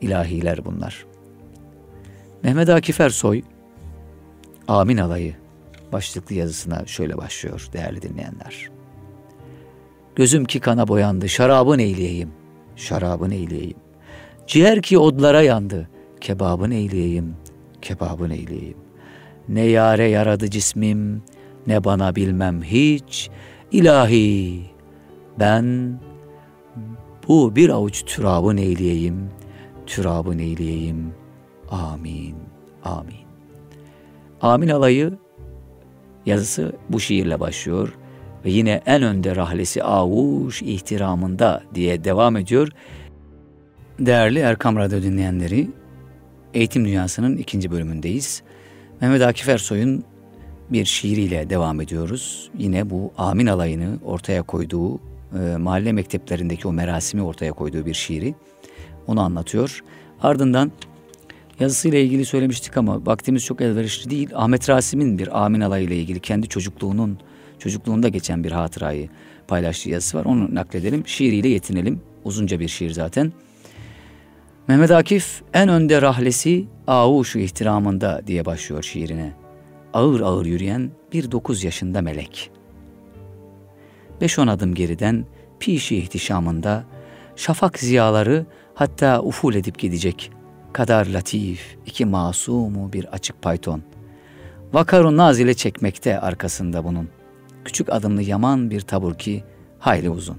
[0.00, 1.06] ilahiler bunlar.
[2.42, 3.42] Mehmet Akif Ersoy
[4.68, 5.43] Amin Alayı
[5.94, 8.70] başlıklı yazısına şöyle başlıyor değerli dinleyenler.
[10.16, 12.32] Gözüm ki kana boyandı, şarabın eyleyeyim,
[12.76, 13.76] şarabın eyleyeyim.
[14.46, 15.88] Ciğer ki odlara yandı,
[16.20, 17.36] kebabın eyleyeyim,
[17.82, 18.76] kebabın eyleyeyim.
[19.48, 21.22] Ne yare yaradı cismim,
[21.66, 23.30] ne bana bilmem hiç.
[23.72, 24.60] İlahi,
[25.38, 25.98] ben
[27.28, 29.30] bu bir avuç türabın eyleyeyim,
[29.86, 31.14] türabın eyleyeyim.
[31.70, 32.36] Amin,
[32.84, 33.24] amin.
[34.42, 35.18] Amin alayı
[36.26, 37.94] yazısı bu şiirle başlıyor
[38.44, 42.68] ve yine en önde rahlesi avuş ihtiramında diye devam ediyor.
[43.98, 45.70] Değerli Erkam Radyo dinleyenleri,
[46.54, 48.42] Eğitim Dünyası'nın ikinci bölümündeyiz.
[49.00, 50.04] Mehmet Akif Ersoy'un
[50.70, 52.50] bir şiiriyle devam ediyoruz.
[52.58, 58.34] Yine bu Amin alayını ortaya koyduğu, e, mahalle mekteplerindeki o merasimi ortaya koyduğu bir şiiri.
[59.06, 59.84] Onu anlatıyor.
[60.22, 60.72] Ardından
[61.60, 64.30] yazısıyla ilgili söylemiştik ama vaktimiz çok elverişli değil.
[64.34, 67.18] Ahmet Rasim'in bir Amin alayı ile ilgili kendi çocukluğunun,
[67.58, 69.08] çocukluğunda geçen bir hatırayı
[69.48, 70.24] paylaştığı yazısı var.
[70.24, 71.06] Onu nakledelim.
[71.06, 72.00] Şiiriyle yetinelim.
[72.24, 73.32] Uzunca bir şiir zaten.
[74.68, 76.66] Mehmet Akif en önde rahlesi
[77.24, 79.32] şu ihtiramında diye başlıyor şiirine.
[79.92, 82.50] Ağır ağır yürüyen bir dokuz yaşında melek.
[84.20, 85.24] Beş on adım geriden
[85.60, 86.84] pişi ihtişamında
[87.36, 90.30] şafak ziyaları hatta uful edip gidecek
[90.74, 93.82] kadar latif iki masumu bir açık payton.
[94.72, 97.08] Vakarun nazile çekmekte arkasında bunun.
[97.64, 99.44] Küçük adımlı yaman bir tabur ki
[99.78, 100.36] hayli uzun.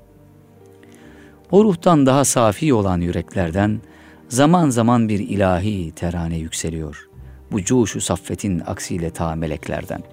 [1.51, 3.81] O ruhtan daha safi olan yüreklerden
[4.29, 7.09] zaman zaman bir ilahi terane yükseliyor.
[7.51, 10.03] Bu cuşu saffetin aksiyle ta meleklerden.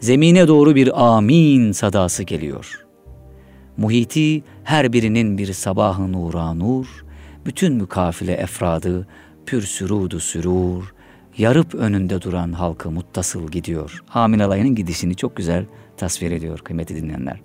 [0.00, 2.86] Zemine doğru bir amin sadası geliyor.
[3.76, 7.04] Muhiti her birinin bir sabahı nura nur,
[7.48, 9.06] bütün mükafile efradı
[9.46, 10.94] pür sürudu sürur,
[11.38, 14.02] yarıp önünde duran halkı muttasıl gidiyor.
[14.14, 15.64] Amin alayının gidişini çok güzel
[15.96, 17.40] tasvir ediyor kıymetli dinleyenler.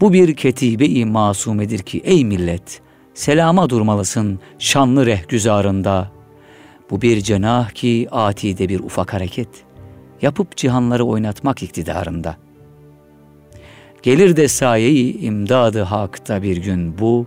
[0.00, 2.80] Bu bir ketibe-i masumedir ki ey millet,
[3.14, 6.10] selama durmalısın şanlı rehgüzarında.
[6.90, 9.48] Bu bir cenah ki atide bir ufak hareket,
[10.22, 12.36] yapıp cihanları oynatmak iktidarında.
[14.02, 17.26] Gelir de sayeyi imdadı hakta bir gün bu,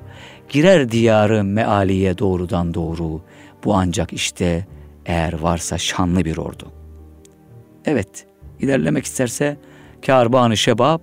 [0.49, 3.21] girer diyarı mealiye doğrudan doğru,
[3.65, 4.67] bu ancak işte
[5.05, 6.71] eğer varsa şanlı bir ordu.
[7.85, 8.25] Evet,
[8.59, 9.57] ilerlemek isterse
[10.05, 11.01] kârbanı şebap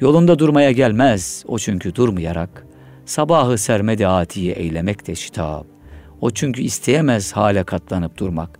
[0.00, 1.44] yolunda durmaya gelmez.
[1.48, 2.68] O çünkü durmayarak
[3.08, 5.66] Sabahı sermedi atiyi eylemek de şitap.
[6.20, 8.58] O çünkü isteyemez hale katlanıp durmak.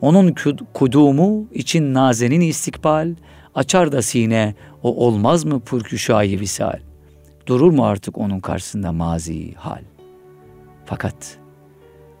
[0.00, 0.34] Onun
[0.74, 3.14] kudumu için nazenin istikbal,
[3.54, 6.78] açar da sine o olmaz mı pürküşayı visal.
[7.46, 9.82] Durur mu artık onun karşısında mazi hal.
[10.84, 11.38] Fakat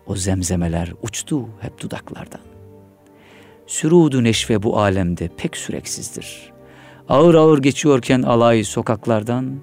[0.06, 2.40] o zemzemeler uçtu hep dudaklardan.
[3.66, 6.52] Sürudu neşve bu alemde pek süreksizdir.
[7.08, 9.60] Ağır ağır geçiyorken alay sokaklardan,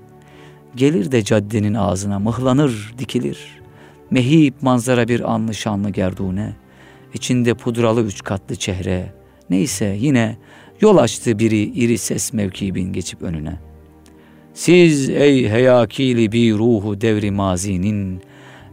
[0.77, 3.61] Gelir de caddenin ağzına mıhlanır, dikilir.
[4.11, 6.55] Mehip manzara bir anlı şanlı gerdune.
[7.13, 9.13] İçinde pudralı üç katlı çehre.
[9.49, 10.37] Neyse yine
[10.81, 13.66] yol açtı biri iri ses mevkibin geçip önüne.
[14.57, 18.21] Siz ey heyakili bir ruhu devri mazinin,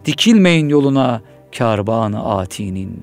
[0.05, 1.23] dikilmeyin yoluna
[1.59, 3.03] kârbanı atinin.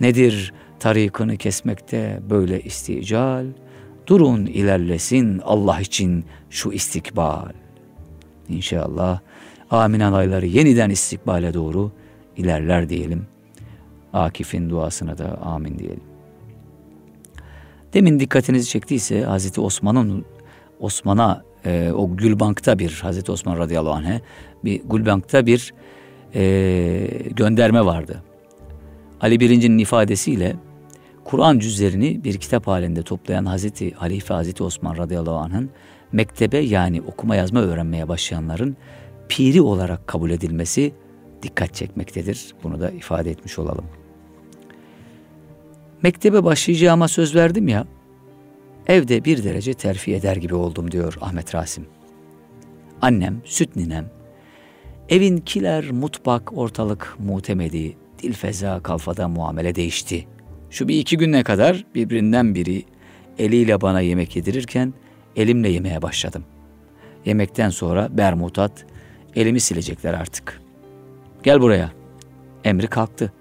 [0.00, 3.46] Nedir tarikını kesmekte böyle istical?
[4.06, 7.52] Durun ilerlesin Allah için şu istikbal.
[8.48, 9.20] İnşallah
[9.70, 11.92] amin alayları yeniden istikbale doğru
[12.36, 13.26] ilerler diyelim.
[14.12, 16.04] Akif'in duasına da amin diyelim.
[17.94, 20.24] Demin dikkatinizi çektiyse Hazreti Osman'ın
[20.80, 24.20] Osman'a e, o Gülbank'ta bir Hazreti Osman radıyallahu anh'e
[24.64, 25.74] bir Gülbank'ta bir
[26.34, 28.22] e, gönderme vardı.
[29.20, 30.56] Ali Birinci'nin ifadesiyle
[31.24, 35.70] Kur'an cüzlerini bir kitap halinde toplayan Hazreti Halife Hazreti Osman radıyallahu anh'ın
[36.12, 38.76] mektebe yani okuma yazma öğrenmeye başlayanların
[39.28, 40.92] piri olarak kabul edilmesi
[41.42, 42.54] dikkat çekmektedir.
[42.62, 43.84] Bunu da ifade etmiş olalım.
[46.02, 47.86] Mektebe başlayacağıma söz verdim ya.
[48.86, 51.86] Evde bir derece terfi eder gibi oldum diyor Ahmet Rasim.
[53.02, 54.10] Annem, süt ninem,
[55.08, 60.26] evin kiler, mutfak, ortalık mutemedi, dil feza, kalfada muamele değişti.
[60.70, 62.84] Şu bir iki güne kadar birbirinden biri
[63.38, 64.94] eliyle bana yemek yedirirken
[65.36, 66.44] elimle yemeye başladım.
[67.24, 68.86] Yemekten sonra bermutat,
[69.36, 70.60] elimi silecekler artık.
[71.42, 71.92] Gel buraya.
[72.64, 73.32] Emri kalktı.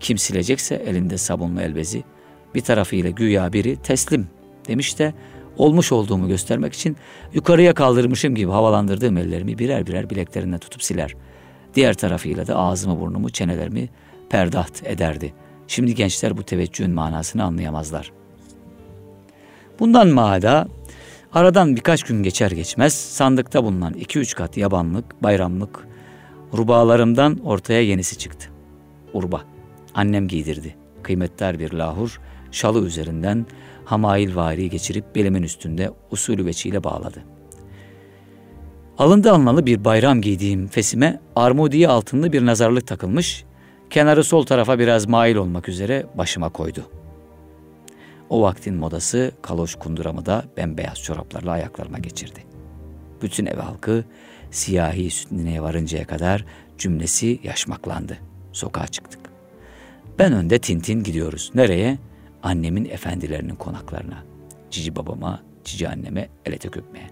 [0.00, 2.04] Kim silecekse elinde sabunlu elbezi,
[2.54, 4.28] bir tarafıyla güya biri teslim
[4.68, 5.14] demiş de
[5.56, 6.96] olmuş olduğumu göstermek için
[7.32, 11.14] yukarıya kaldırmışım gibi havalandırdığım ellerimi birer birer bileklerine tutup siler.
[11.74, 13.88] Diğer tarafıyla da ağzımı burnumu çenelerimi
[14.30, 15.34] perdaht ederdi.
[15.66, 18.12] Şimdi gençler bu teveccühün manasını anlayamazlar.
[19.80, 20.68] Bundan maada
[21.32, 25.88] aradan birkaç gün geçer geçmez sandıkta bulunan iki üç kat yabanlık, bayramlık
[26.56, 28.48] rubalarımdan ortaya yenisi çıktı.
[29.12, 29.42] Urba.
[29.94, 30.76] Annem giydirdi.
[31.02, 33.46] Kıymetdar bir lahur şalı üzerinden
[33.84, 37.24] hamail vari geçirip belimin üstünde usulü veçiyle bağladı.
[38.98, 43.44] Alında almalı bir bayram giydiğim fesime armudiye altında bir nazarlık takılmış,
[43.90, 46.90] kenarı sol tarafa biraz mail olmak üzere başıma koydu.
[48.30, 52.44] O vaktin modası kaloş kunduramı da bembeyaz çoraplarla ayaklarıma geçirdi.
[53.22, 54.04] Bütün ev halkı
[54.50, 56.44] siyahi sütnine varıncaya kadar
[56.78, 58.18] cümlesi yaşmaklandı.
[58.52, 59.20] Sokağa çıktık.
[60.18, 61.50] Ben önde Tintin gidiyoruz.
[61.54, 61.98] Nereye?
[62.44, 64.24] Annemin efendilerinin konaklarına.
[64.70, 67.10] Cici babama, cici anneme el ete öpmeye.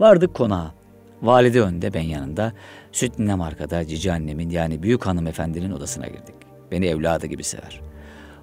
[0.00, 0.74] Vardık konağa.
[1.22, 2.52] Valide önde ben yanında.
[2.92, 6.34] Süt ninem arkada cici annemin yani büyük hanımefendinin odasına girdik.
[6.70, 7.80] Beni evladı gibi sever.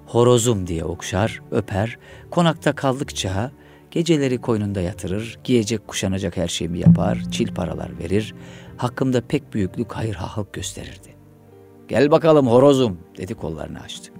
[0.06, 1.98] Horozum diye okşar, öper.
[2.30, 3.50] Konakta kaldıkça
[3.90, 8.34] geceleri koynunda yatırır, giyecek kuşanacak her şeyimi yapar, çil paralar verir.
[8.76, 11.14] Hakkımda pek büyüklük hayır hahlık gösterirdi.
[11.88, 14.11] Gel bakalım horozum dedi kollarını açtı.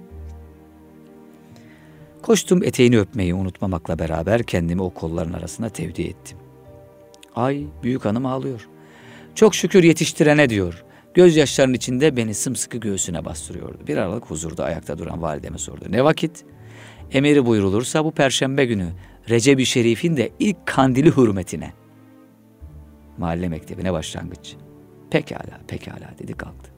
[2.23, 6.37] Koştum eteğini öpmeyi unutmamakla beraber kendimi o kolların arasına tevdi ettim.
[7.35, 8.67] Ay büyük hanım ağlıyor.
[9.35, 10.83] Çok şükür yetiştirene diyor.
[11.13, 13.87] Gözyaşlarının içinde beni sımsıkı göğsüne bastırıyordu.
[13.87, 15.85] Bir aralık huzurda ayakta duran valideme sordu.
[15.89, 16.45] Ne vakit?
[17.11, 18.87] Emiri buyrulursa bu perşembe günü
[19.29, 21.73] Recep-i Şerif'in de ilk kandili hürmetine.
[23.17, 24.55] Mahalle mektebine başlangıç.
[25.09, 26.71] Pekala, pekala dedi kalktı.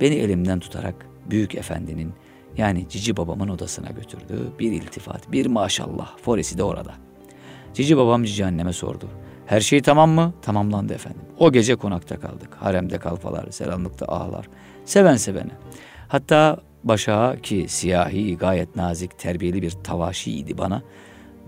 [0.00, 2.12] Beni elimden tutarak büyük efendinin
[2.56, 4.52] yani Cici babamın odasına götürdü.
[4.58, 6.16] Bir iltifat, bir maşallah.
[6.18, 6.94] Foresi de orada.
[7.74, 9.08] Cici babam Cici anneme sordu.
[9.46, 10.34] Her şey tamam mı?
[10.42, 11.22] Tamamlandı efendim.
[11.38, 12.48] O gece konakta kaldık.
[12.60, 14.48] Haremde kalfalar, selamlıkta ağlar.
[14.84, 15.50] Seven sevene.
[16.08, 20.82] Hatta başağa ki siyahi, gayet nazik, terbiyeli bir tavaşiydi bana.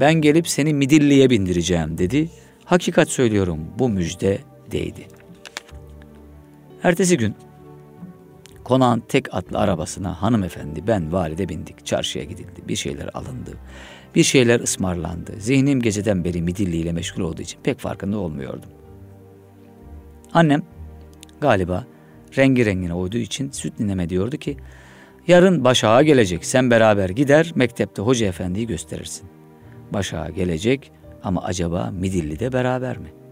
[0.00, 2.30] Ben gelip seni Midilli'ye bindireceğim dedi.
[2.64, 4.38] Hakikat söylüyorum bu müjde
[4.70, 5.06] değdi.
[6.82, 7.34] Ertesi gün
[8.64, 11.86] konağın tek atlı arabasına hanımefendi ben valide bindik.
[11.86, 12.68] Çarşıya gidildi.
[12.68, 13.50] Bir şeyler alındı.
[14.14, 15.32] Bir şeyler ısmarlandı.
[15.38, 18.70] Zihnim geceden beri Midilli ile meşgul olduğu için pek farkında olmuyordum.
[20.34, 20.62] Annem
[21.40, 21.84] galiba
[22.38, 24.56] rengi rengine uyduğu için süt nineme diyordu ki
[25.26, 29.28] yarın başağa gelecek sen beraber gider mektepte hoca efendiyi gösterirsin.
[29.92, 30.92] Başağa gelecek
[31.24, 33.23] ama acaba Midilli'de beraber mi?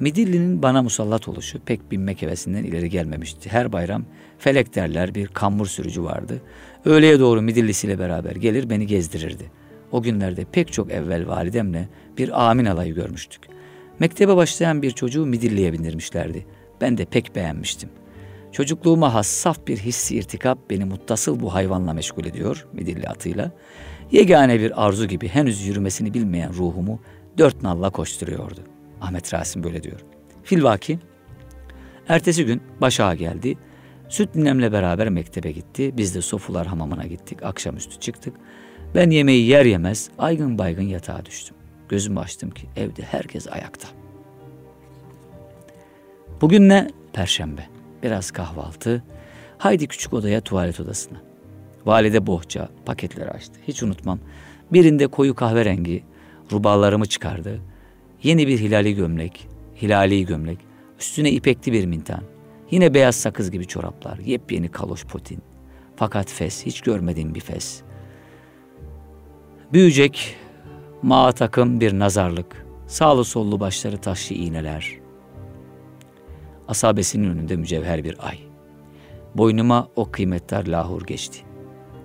[0.00, 3.50] Midilli'nin bana musallat oluşu pek binmek hevesinden ileri gelmemişti.
[3.50, 4.04] Her bayram
[4.38, 6.42] felek derler bir kambur sürücü vardı.
[6.84, 9.50] Öğleye doğru Midillisiyle beraber gelir beni gezdirirdi.
[9.92, 13.42] O günlerde pek çok evvel validemle bir amin alayı görmüştük.
[13.98, 16.46] Mektebe başlayan bir çocuğu Midilli'ye bindirmişlerdi.
[16.80, 17.88] Ben de pek beğenmiştim.
[18.52, 23.52] Çocukluğuma has saf bir hissi irtikap beni muttasıl bu hayvanla meşgul ediyor, Midilli atıyla.
[24.10, 27.00] Yegane bir arzu gibi henüz yürümesini bilmeyen ruhumu
[27.38, 28.60] dört nalla koşturuyordu.
[29.00, 30.00] Ahmet Rasim böyle diyor.
[30.42, 30.98] Filvaki,
[32.08, 33.58] ertesi gün başağa geldi.
[34.08, 35.96] Süt ninemle beraber mektebe gitti.
[35.96, 37.42] Biz de Sofular hamamına gittik.
[37.42, 38.34] Akşamüstü çıktık.
[38.94, 41.56] Ben yemeği yer yemez aygın baygın yatağa düştüm.
[41.88, 43.88] Gözümü açtım ki evde herkes ayakta.
[46.40, 46.90] Bugün ne?
[47.12, 47.66] Perşembe.
[48.02, 49.02] Biraz kahvaltı.
[49.58, 51.18] Haydi küçük odaya tuvalet odasına.
[51.86, 53.60] Valide bohça paketleri açtı.
[53.68, 54.18] Hiç unutmam.
[54.72, 56.04] Birinde koyu kahverengi
[56.52, 57.60] rubalarımı çıkardı.
[58.22, 59.48] Yeni bir hilali gömlek,
[59.82, 60.58] hilali gömlek.
[61.00, 62.22] Üstüne ipekli bir mintan.
[62.70, 64.18] Yine beyaz sakız gibi çoraplar.
[64.18, 65.42] Yepyeni kaloş potin.
[65.96, 67.82] Fakat fes, hiç görmediğim bir fes.
[69.72, 70.36] Büyüyecek,
[71.02, 72.66] mağa takım bir nazarlık.
[72.86, 74.98] Sağlı sollu başları taşlı iğneler.
[76.68, 78.38] Asabesinin önünde mücevher bir ay.
[79.34, 81.38] Boynuma o kıymetler lahur geçti.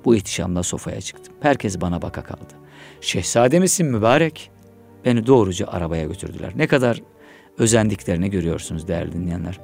[0.06, 1.34] Bu ihtişamla sofaya çıktım.
[1.40, 2.54] Herkes bana baka kaldı.
[3.02, 4.52] Şehzade misin mübarek?
[5.06, 6.52] Beni doğruca arabaya götürdüler.
[6.56, 7.02] Ne kadar
[7.58, 9.60] özendiklerini görüyorsunuz değerli dinleyenler.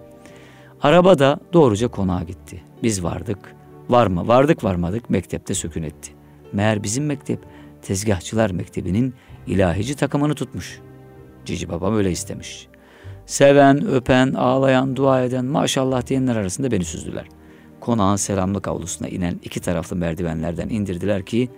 [0.81, 2.63] Araba da doğruca konağa gitti.
[2.83, 3.55] Biz vardık.
[3.89, 4.27] Var mı?
[4.27, 6.11] Vardık varmadık mektepte sökün etti.
[6.53, 7.39] Meğer bizim mektep
[7.81, 9.13] tezgahçılar mektebinin
[9.47, 10.79] ilahici takımını tutmuş.
[11.45, 12.67] Cici babam öyle istemiş.
[13.25, 17.25] Seven, öpen, ağlayan, dua eden, maşallah diyenler arasında beni süzdüler.
[17.79, 21.49] Konağın selamlık avlusuna inen iki taraflı merdivenlerden indirdiler ki,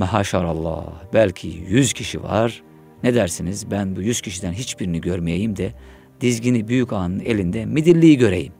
[0.00, 0.84] Mahaşarallah,
[1.14, 2.62] belki yüz kişi var.
[3.02, 5.72] Ne dersiniz ben bu yüz kişiden hiçbirini görmeyeyim de
[6.20, 8.52] dizgini büyük ağanın elinde midilliyi göreyim.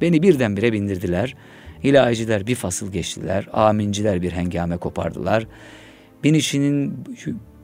[0.00, 1.36] Beni birdenbire bindirdiler.
[1.82, 3.48] İlahiciler bir fasıl geçtiler.
[3.52, 5.46] Aminciler bir hengame kopardılar.
[6.24, 7.04] Binişinin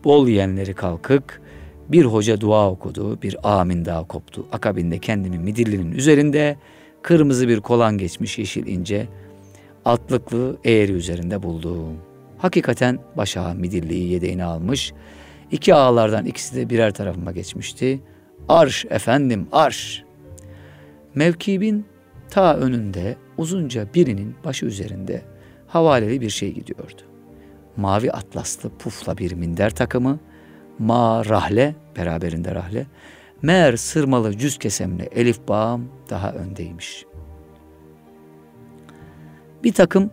[0.04, 1.42] bol yiyenleri kalkık.
[1.88, 3.22] Bir hoca dua okudu.
[3.22, 4.46] Bir amin daha koptu.
[4.52, 6.56] Akabinde kendimi midillinin üzerinde
[7.02, 9.06] kırmızı bir kolan geçmiş yeşil ince
[9.84, 11.96] atlıklı eğri üzerinde buldum.
[12.38, 14.92] Hakikaten başağı midilliyi yedeğine almış.
[15.50, 18.00] İki ağlardan ikisi de birer tarafıma geçmişti.
[18.48, 20.04] Arş efendim arş.
[21.14, 21.86] Mevkibin
[22.30, 25.22] ta önünde uzunca birinin başı üzerinde
[25.66, 27.02] havaleli bir şey gidiyordu.
[27.76, 30.18] Mavi atlaslı pufla bir minder takımı,
[30.78, 32.86] ma rahle, beraberinde rahle,
[33.42, 37.04] meğer sırmalı cüz kesemli elif bağım daha öndeymiş.
[39.64, 40.10] Bir takım,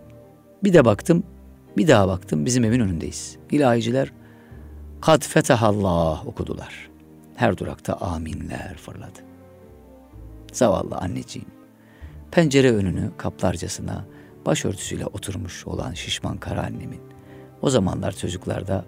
[0.63, 1.23] bir de baktım,
[1.77, 3.38] bir daha baktım bizim evin önündeyiz.
[3.51, 4.12] İlahiciler
[5.01, 6.89] kad fetehallah okudular.
[7.36, 9.19] Her durakta aminler fırladı.
[10.53, 11.47] Zavallı anneciğim
[12.31, 14.05] pencere önünü kaplarcasına
[14.45, 17.01] başörtüsüyle oturmuş olan şişman kara annemin.
[17.62, 18.86] O zamanlar çocuklarda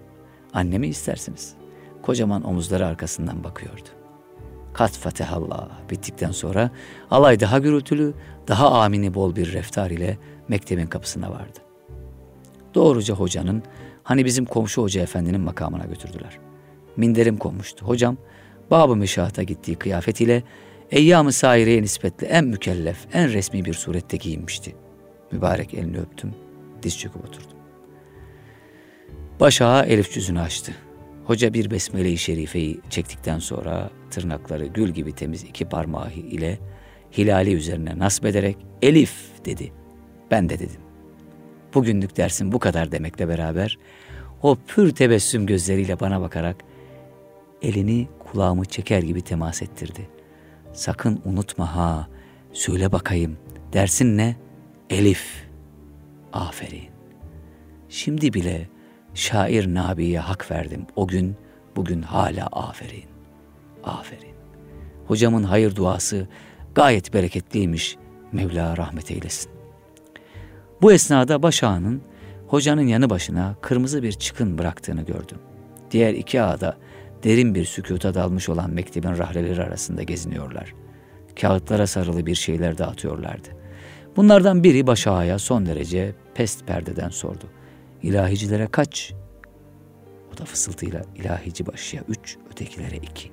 [0.54, 1.54] annemi istersiniz.
[2.02, 3.88] Kocaman omuzları arkasından bakıyordu.
[4.72, 6.70] Kat Fatihallah bittikten sonra
[7.10, 8.14] alay daha gürültülü,
[8.48, 10.18] daha amini bol bir reftar ile
[10.48, 11.65] mektebin kapısına vardı.
[12.76, 13.62] Doğruca hocanın,
[14.02, 16.38] hani bizim komşu hoca efendinin makamına götürdüler.
[16.96, 17.86] Minderim konmuştu.
[17.86, 18.16] Hocam,
[18.70, 20.42] Bab-ı Meşahat'a gittiği kıyafetiyle
[20.90, 24.76] Eyyam-ı Saire'ye nispetle en mükellef, en resmi bir surette giyinmişti.
[25.32, 26.34] Mübarek elini öptüm,
[26.82, 27.56] diz çöküp oturdum.
[29.40, 30.72] Başağa elif cüzünü açtı.
[31.24, 36.58] Hoca bir besmele-i şerifeyi çektikten sonra tırnakları gül gibi temiz iki parmağı ile
[37.18, 39.72] hilali üzerine nasbederek Elif dedi.
[40.30, 40.85] Ben de dedim.
[41.76, 43.78] Bugünlük dersin bu kadar demekle beraber
[44.42, 46.56] o pür tebessüm gözleriyle bana bakarak
[47.62, 50.08] elini kulağımı çeker gibi temas ettirdi.
[50.72, 52.08] Sakın unutma ha.
[52.52, 53.36] Söyle bakayım.
[53.72, 54.36] Dersin ne?
[54.90, 55.46] Elif.
[56.32, 56.88] Aferin.
[57.88, 58.68] Şimdi bile
[59.14, 60.86] şair Nabi'ye hak verdim.
[60.96, 61.36] O gün,
[61.76, 63.08] bugün hala aferin.
[63.84, 64.34] Aferin.
[65.06, 66.28] Hocamın hayır duası
[66.74, 67.96] gayet bereketliymiş.
[68.32, 69.55] Mevla rahmet eylesin.
[70.86, 72.02] Bu esnada başağının
[72.46, 75.38] hocanın yanı başına kırmızı bir çıkın bıraktığını gördüm.
[75.90, 76.76] Diğer iki ağa da
[77.22, 80.74] derin bir sükuta dalmış olan mektebin rahleleri arasında geziniyorlar.
[81.40, 83.48] Kağıtlara sarılı bir şeyler dağıtıyorlardı.
[84.16, 87.44] Bunlardan biri başağaya son derece pest perdeden sordu.
[88.02, 89.12] İlahicilere kaç?
[90.34, 93.30] O da fısıltıyla ilahici başıya üç, ötekilere iki.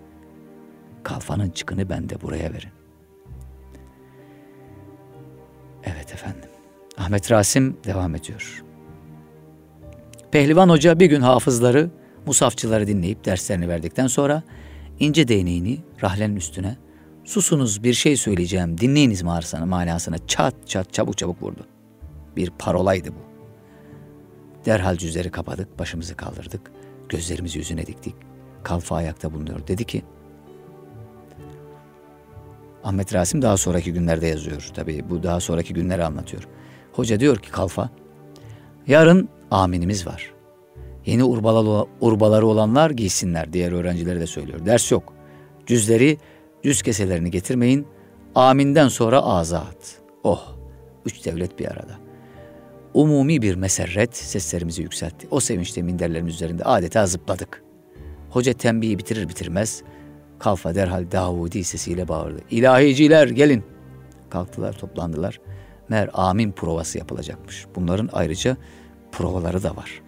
[1.03, 2.71] Kalfanın çıkını ben de buraya verin.
[5.83, 6.52] Evet efendim.
[6.97, 8.63] Ahmet Rasim devam ediyor.
[10.31, 11.89] Pehlivan Hoca bir gün hafızları
[12.25, 14.43] Musafçıları dinleyip derslerini verdikten sonra
[14.99, 16.77] ince değneğini rahlenin üstüne
[17.23, 21.67] susunuz bir şey söyleyeceğim dinleyiniz mağarasına manasına çat çat çabuk çabuk vurdu.
[22.35, 23.33] Bir parolaydı bu.
[24.65, 26.71] Derhal cüzleri kapadık, başımızı kaldırdık,
[27.09, 28.15] gözlerimizi yüzüne diktik.
[28.63, 29.67] Kalfa ayakta bulunuyor.
[29.67, 30.03] Dedi ki,
[32.83, 34.69] Ahmet Rasim daha sonraki günlerde yazıyor.
[34.73, 36.47] Tabii bu daha sonraki günleri anlatıyor.
[36.93, 37.89] Hoca diyor ki Kalfa,
[38.87, 40.33] yarın aminimiz var.
[41.05, 43.53] Yeni urbaları, urbaları olanlar giysinler.
[43.53, 44.65] Diğer öğrencileri de söylüyor.
[44.65, 45.13] Ders yok.
[45.65, 46.17] Cüzleri,
[46.63, 47.87] cüz keselerini getirmeyin.
[48.35, 50.01] Aminden sonra azat.
[50.23, 50.55] Oh,
[51.05, 51.99] üç devlet bir arada.
[52.93, 55.27] Umumi bir meserret seslerimizi yükseltti.
[55.31, 57.63] O sevinçte minderlerimiz üzerinde adeta zıpladık.
[58.29, 59.83] Hoca tembihi bitirir bitirmez
[60.43, 62.39] kalfa derhal Davudi sesiyle bağırdı.
[62.51, 63.63] İlahiciler gelin.
[64.29, 65.39] Kalktılar toplandılar.
[65.89, 67.65] Mer amin provası yapılacakmış.
[67.75, 68.57] Bunların ayrıca
[69.11, 70.03] provaları da var.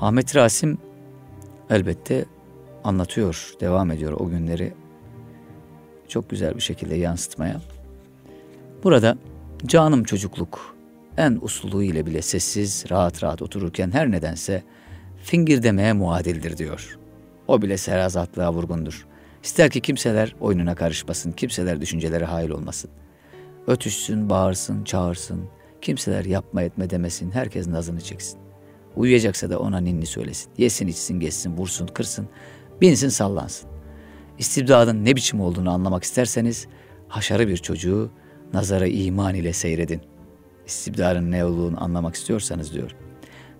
[0.00, 0.78] Ahmet Rasim
[1.70, 2.24] elbette
[2.84, 4.72] anlatıyor, devam ediyor o günleri
[6.08, 7.60] çok güzel bir şekilde yansıtmaya.
[8.84, 9.16] Burada
[9.66, 10.76] canım çocukluk
[11.16, 14.62] en uslu ile bile sessiz, rahat rahat otururken her nedense
[15.22, 16.98] fingir demeye muadildir diyor.
[17.48, 19.06] O bile serazatlığa vurgundur.
[19.44, 22.90] İster ki kimseler oyununa karışmasın, kimseler düşüncelere hail olmasın.
[23.66, 25.44] Ötüşsün, bağırsın, çağırsın,
[25.80, 28.38] kimseler yapma etme demesin, herkes nazını çeksin.
[28.96, 30.52] Uyuyacaksa da ona ninni söylesin.
[30.58, 32.28] Yesin içsin geçsin vursun kırsın.
[32.80, 33.70] Binsin sallansın.
[34.38, 36.66] İstibdadın ne biçim olduğunu anlamak isterseniz
[37.08, 38.10] haşarı bir çocuğu
[38.52, 40.00] nazara iman ile seyredin.
[40.66, 42.96] istibdarın ne olduğunu anlamak istiyorsanız diyor.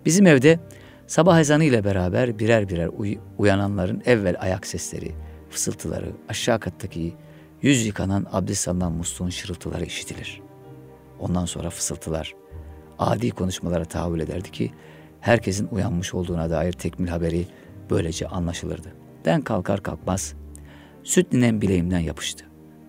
[0.07, 0.61] Bizim evde
[1.07, 5.13] sabah ezanı ile beraber birer birer uy- uyananların evvel ayak sesleri,
[5.55, 7.15] fısıltıları, aşağı kattaki
[7.63, 10.41] yüz yıkanan abdest alınan musluğun şırıltıları işitilir.
[11.21, 12.35] Ondan sonra fısıltılar,
[12.99, 14.73] adi konuşmalara tahammül ederdi ki
[15.21, 17.47] herkesin uyanmış olduğuna dair tekmil haberi
[17.91, 18.89] böylece anlaşılırdı.
[19.27, 20.35] Ben kalkar kalkmaz
[21.03, 22.45] süt ninem bileğimden yapıştı.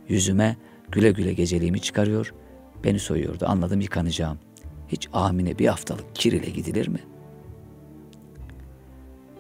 [0.10, 0.58] Yüzüme
[0.92, 2.34] güle güle geceliğimi çıkarıyor,
[2.84, 3.46] beni soyuyordu.
[3.48, 4.40] Anladım yıkanacağım.
[4.88, 7.00] Hiç amine bir haftalık kir ile gidilir mi?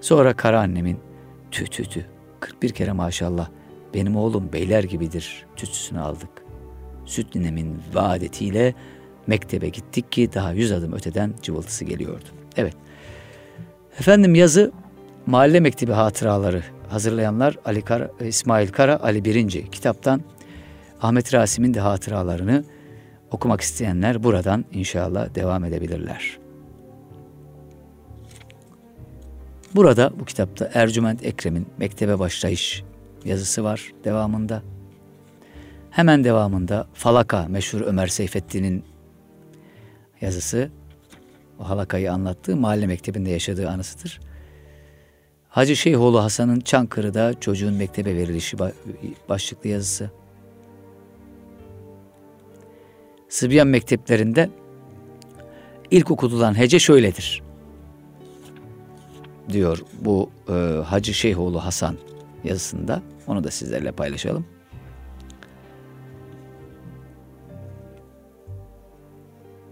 [0.01, 0.99] Sonra kara annemin
[1.51, 2.14] tü tü tü
[2.46, 3.50] 41 kere maşallah
[3.93, 6.30] benim oğlum beyler gibidir tütsüsünü aldık.
[7.06, 8.74] Süt ninemin vaadetiyle
[9.28, 12.26] mektebe gittik ki daha yüz adım öteden cıvıltısı geliyordu.
[12.58, 12.74] Evet.
[14.00, 14.72] Efendim yazı
[15.26, 20.22] Mahalle Mektebi Hatıraları hazırlayanlar Ali Kara, İsmail Kara, Ali Birinci kitaptan
[21.02, 22.64] Ahmet Rasim'in de hatıralarını
[23.32, 26.45] okumak isteyenler buradan inşallah devam edebilirler.
[29.76, 32.84] Burada bu kitapta Ercüment Ekrem'in Mektebe Başlayış
[33.26, 34.63] yazısı var devamında.
[35.89, 38.84] Hemen devamında Falaka meşhur Ömer Seyfettin'in
[40.21, 40.71] yazısı.
[41.59, 44.19] O halakayı anlattığı mahalle mektebinde yaşadığı anısıdır.
[45.49, 48.57] Hacı Şeyhoğlu Hasan'ın Çankırı'da çocuğun mektebe verilişi
[49.30, 50.11] başlıklı yazısı.
[53.30, 54.49] Sıbyan mekteplerinde
[55.91, 57.45] ilk okutulan hece şöyledir.
[59.52, 60.54] Diyor bu e,
[60.86, 61.98] Hacı Şeyhoğlu Hasan
[62.43, 63.02] yazısında.
[63.28, 64.46] Onu da sizlerle paylaşalım.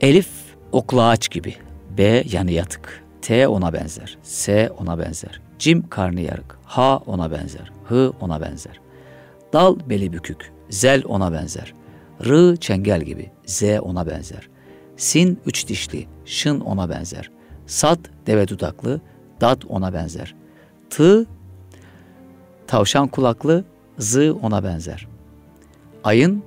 [0.02, 0.30] Elif
[0.72, 1.56] okla ağaç gibi.
[1.98, 3.04] B yanı yatık.
[3.22, 4.18] T ona benzer.
[4.24, 5.42] S ona benzer.
[5.60, 6.60] Cim karnı yarık.
[6.66, 7.72] H ona benzer.
[7.90, 8.80] H ona benzer.
[9.54, 10.52] Dal beli bükük.
[10.70, 11.74] Zel ona benzer.
[12.26, 13.32] R çengel gibi.
[13.46, 14.50] Z ona benzer.
[14.98, 16.08] Sin üç dişli.
[16.26, 17.32] Şın ona benzer.
[17.68, 19.02] Sad deve dudaklı.
[19.44, 20.36] Dat ona benzer.
[20.90, 21.26] T
[22.68, 23.64] tavşan kulaklı.
[24.00, 25.08] Z ona benzer.
[26.04, 26.44] Ayın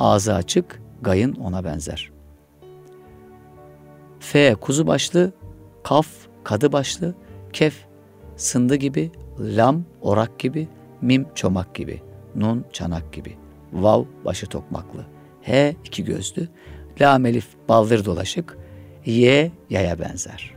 [0.00, 0.82] ağzı açık.
[1.02, 2.10] Gayın ona benzer.
[4.20, 5.32] F kuzu başlı.
[5.84, 6.06] Kaf
[6.44, 7.14] kadı başlı.
[7.52, 7.84] Kef
[8.36, 9.10] sındı gibi.
[9.40, 10.68] Lam orak gibi.
[11.00, 12.02] Mim çomak gibi.
[12.34, 13.36] Nun çanak gibi.
[13.72, 15.06] Vav başı tokmaklı.
[15.42, 16.48] H iki gözlü.
[17.00, 18.58] La melif baldır dolaşık.
[19.06, 20.53] Y yaya benzer.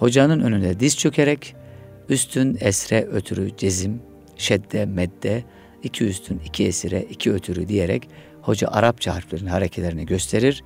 [0.00, 1.54] Hocanın önünde diz çökerek
[2.08, 4.02] üstün esre ötürü cezim,
[4.36, 5.44] şedde medde,
[5.82, 8.08] iki üstün iki esire iki ötürü diyerek
[8.42, 10.64] hoca Arapça harflerin hareketlerini gösterir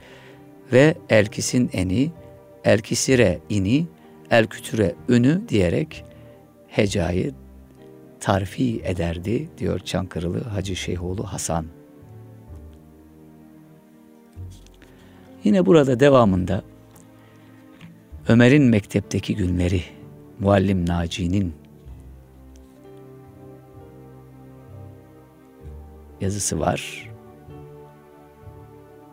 [0.73, 2.13] ve elkisin eni,
[2.65, 3.87] elkisire ini,
[4.31, 6.05] elkütüre ünü diyerek
[6.69, 7.35] hecayı
[8.21, 11.67] tarfi ederdi diyor Çankırılı Hacı Şeyhoğlu Hasan.
[15.45, 16.63] Yine burada devamında
[18.29, 19.83] Ömer'in mektepteki günleri,
[20.41, 21.55] Muallim Naci'nin
[26.21, 27.11] yazısı var.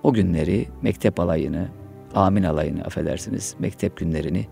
[0.03, 1.68] O günleri, mektep alayını,
[2.16, 4.47] amin alayını affedersiniz, mektep günlerini,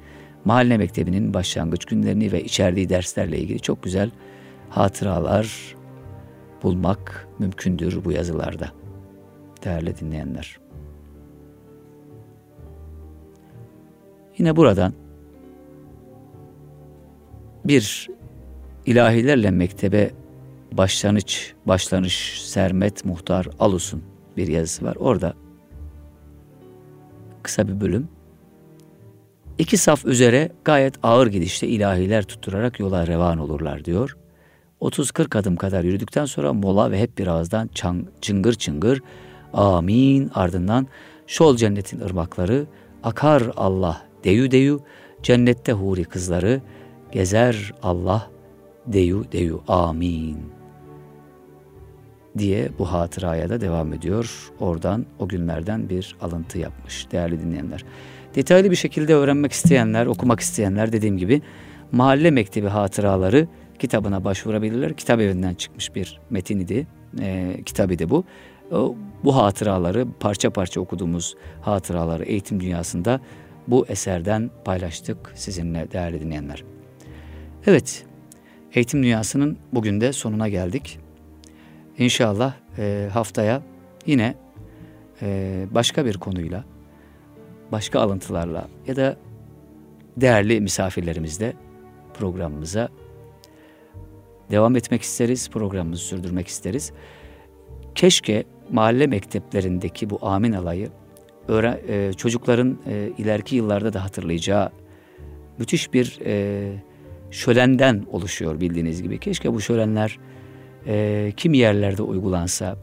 [0.45, 4.11] mahalle mektebinin başlangıç günlerini ve içerdiği derslerle ilgili çok güzel
[4.69, 5.75] hatıralar
[6.63, 8.71] bulmak mümkündür bu yazılarda.
[9.65, 10.58] Değerli dinleyenler.
[14.39, 14.93] Yine buradan
[17.65, 18.07] bir
[18.85, 20.11] ilahilerle mektebe
[20.71, 24.03] başlanış, başlanış Sermet Muhtar Alus'un
[24.37, 24.95] bir yazısı var.
[24.95, 25.33] Orada
[27.43, 28.07] kısa bir bölüm.
[29.57, 34.17] İki saf üzere gayet ağır gidişte ilahiler tutturarak yola revan olurlar diyor.
[34.81, 39.01] 30-40 adım kadar yürüdükten sonra mola ve hep bir ağızdan çang, çıngır çıngır
[39.53, 40.87] amin ardından
[41.27, 42.65] şol cennetin ırmakları
[43.03, 44.81] akar Allah deyu deyu
[45.23, 46.61] cennette huri kızları
[47.11, 48.29] gezer Allah
[48.87, 50.37] deyu deyu amin
[52.37, 54.51] diye bu hatıraya da devam ediyor.
[54.59, 57.85] Oradan o günlerden bir alıntı yapmış değerli dinleyenler.
[58.35, 61.41] Detaylı bir şekilde öğrenmek isteyenler, okumak isteyenler dediğim gibi
[61.91, 63.47] Mahalle Mektebi Hatıraları
[63.79, 64.93] kitabına başvurabilirler.
[64.93, 66.87] Kitap evinden çıkmış bir metin idi.
[67.21, 68.23] E, kitabı da bu.
[68.71, 73.19] O, bu hatıraları parça parça okuduğumuz hatıraları eğitim dünyasında
[73.69, 76.63] bu eserden paylaştık sizinle değerli dinleyenler.
[77.67, 78.05] Evet,
[78.73, 80.99] eğitim dünyasının bugün de sonuna geldik.
[81.97, 83.61] İnşallah e, haftaya
[84.05, 84.35] yine
[85.21, 86.63] e, başka bir konuyla,
[87.71, 89.17] başka alıntılarla ya da
[90.17, 91.53] değerli misafirlerimizle
[92.13, 92.89] programımıza
[94.51, 96.91] devam etmek isteriz, programımızı sürdürmek isteriz.
[97.95, 100.89] Keşke mahalle mekteplerindeki bu amin alayı
[101.49, 104.69] öğren, e, çocukların e, ileriki yıllarda da hatırlayacağı
[105.57, 106.71] müthiş bir e,
[107.31, 109.19] şölenden oluşuyor bildiğiniz gibi.
[109.19, 110.19] Keşke bu şölenler
[110.87, 112.77] e, kimi yerlerde uygulansa,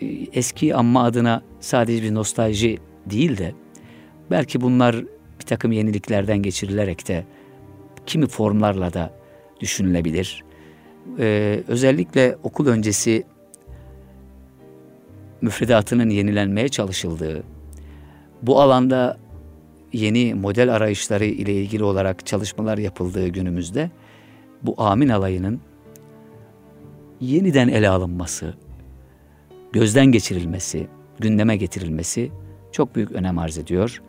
[0.00, 3.52] e, eski anma adına sadece bir nostalji değil de
[4.30, 4.96] belki bunlar
[5.40, 7.24] bir takım yeniliklerden geçirilerek de
[8.06, 9.10] kimi formlarla da
[9.60, 10.44] düşünülebilir.
[11.18, 13.24] Ee, özellikle okul öncesi
[15.42, 17.42] müfredatının yenilenmeye çalışıldığı,
[18.42, 19.18] bu alanda
[19.92, 23.90] yeni model arayışları ile ilgili olarak çalışmalar yapıldığı günümüzde
[24.62, 25.60] bu amin alayının
[27.20, 28.54] yeniden ele alınması,
[29.72, 30.86] gözden geçirilmesi,
[31.20, 32.30] gündeme getirilmesi
[32.72, 34.02] çok büyük önem arz ediyor.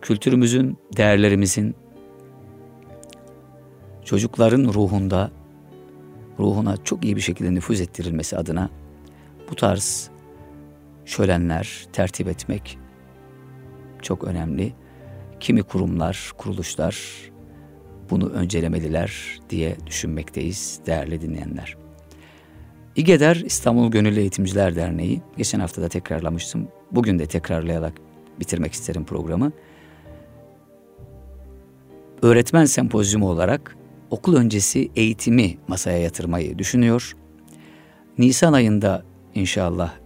[0.00, 1.74] Kültürümüzün, değerlerimizin
[4.04, 5.30] çocukların ruhunda,
[6.38, 8.70] ruhuna çok iyi bir şekilde nüfuz ettirilmesi adına
[9.50, 10.10] bu tarz
[11.04, 12.78] şölenler tertip etmek
[14.02, 14.72] çok önemli.
[15.40, 16.96] Kimi kurumlar, kuruluşlar
[18.10, 21.76] bunu öncelemeliler diye düşünmekteyiz değerli dinleyenler.
[22.96, 26.68] İGEDER İstanbul Gönüllü Eğitimciler Derneği geçen hafta da tekrarlamıştım.
[26.90, 27.92] Bugün de tekrarlayarak
[28.40, 29.52] bitirmek isterim programı.
[32.22, 33.76] Öğretmen sempozyumu olarak
[34.10, 37.16] okul öncesi eğitimi masaya yatırmayı düşünüyor.
[38.18, 39.02] Nisan ayında
[39.34, 40.01] inşallah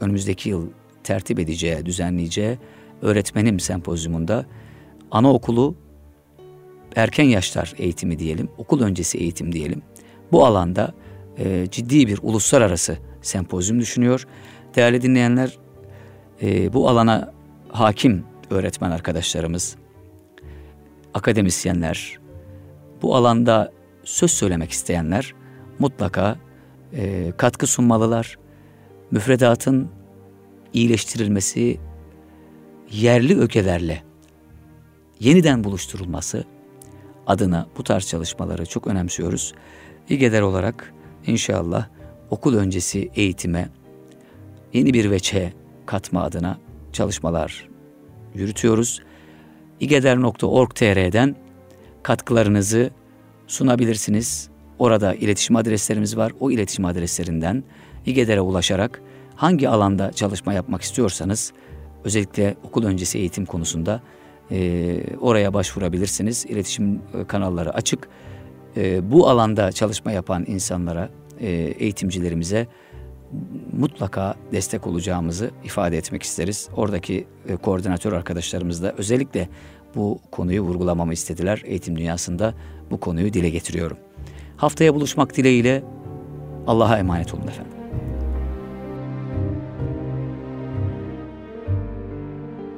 [0.00, 0.68] önümüzdeki yıl
[1.04, 2.58] tertip edeceği, düzenleyeceği
[3.02, 4.46] öğretmenim sempozyumunda
[5.10, 5.74] anaokulu
[6.96, 9.82] erken yaşlar eğitimi diyelim, okul öncesi eğitim diyelim.
[10.32, 10.94] Bu alanda
[11.38, 14.26] e, ciddi bir uluslararası sempozyum düşünüyor.
[14.76, 15.58] Değerli dinleyenler,
[16.42, 17.32] e, bu alana
[17.68, 19.76] hakim öğretmen arkadaşlarımız,
[21.14, 22.18] akademisyenler,
[23.02, 23.72] bu alanda
[24.04, 25.34] söz söylemek isteyenler
[25.78, 26.36] mutlaka
[26.92, 28.38] e, katkı sunmalılar.
[29.10, 29.88] Müfredatın
[30.72, 31.80] iyileştirilmesi,
[32.90, 34.02] yerli ögelerle
[35.20, 36.44] yeniden buluşturulması
[37.26, 39.54] adına bu tarz çalışmaları çok önemsiyoruz.
[40.08, 40.94] İGEDER olarak
[41.26, 41.88] inşallah
[42.30, 43.68] okul öncesi eğitime
[44.72, 45.52] yeni bir veçe
[45.86, 46.58] katma adına
[46.92, 47.68] çalışmalar
[48.34, 49.02] yürütüyoruz.
[49.80, 51.36] igeder.org.tr'den
[52.02, 52.90] katkılarınızı
[53.46, 54.48] sunabilirsiniz.
[54.78, 56.32] Orada iletişim adreslerimiz var.
[56.40, 57.64] O iletişim adreslerinden
[58.06, 59.02] İGEDER'e ulaşarak
[59.34, 61.52] hangi alanda çalışma yapmak istiyorsanız
[62.04, 64.02] özellikle okul öncesi eğitim konusunda
[64.50, 66.46] e, oraya başvurabilirsiniz.
[66.46, 68.08] İletişim kanalları açık.
[68.76, 72.66] E, bu alanda çalışma yapan insanlara, e, eğitimcilerimize
[73.72, 76.68] mutlaka destek olacağımızı ifade etmek isteriz.
[76.76, 79.48] Oradaki e, koordinatör arkadaşlarımız da özellikle
[79.94, 81.62] bu konuyu vurgulamamı istediler.
[81.64, 82.54] Eğitim dünyasında
[82.90, 83.96] bu konuyu dile getiriyorum.
[84.56, 85.82] Haftaya buluşmak dileğiyle
[86.66, 87.75] Allah'a emanet olun efendim.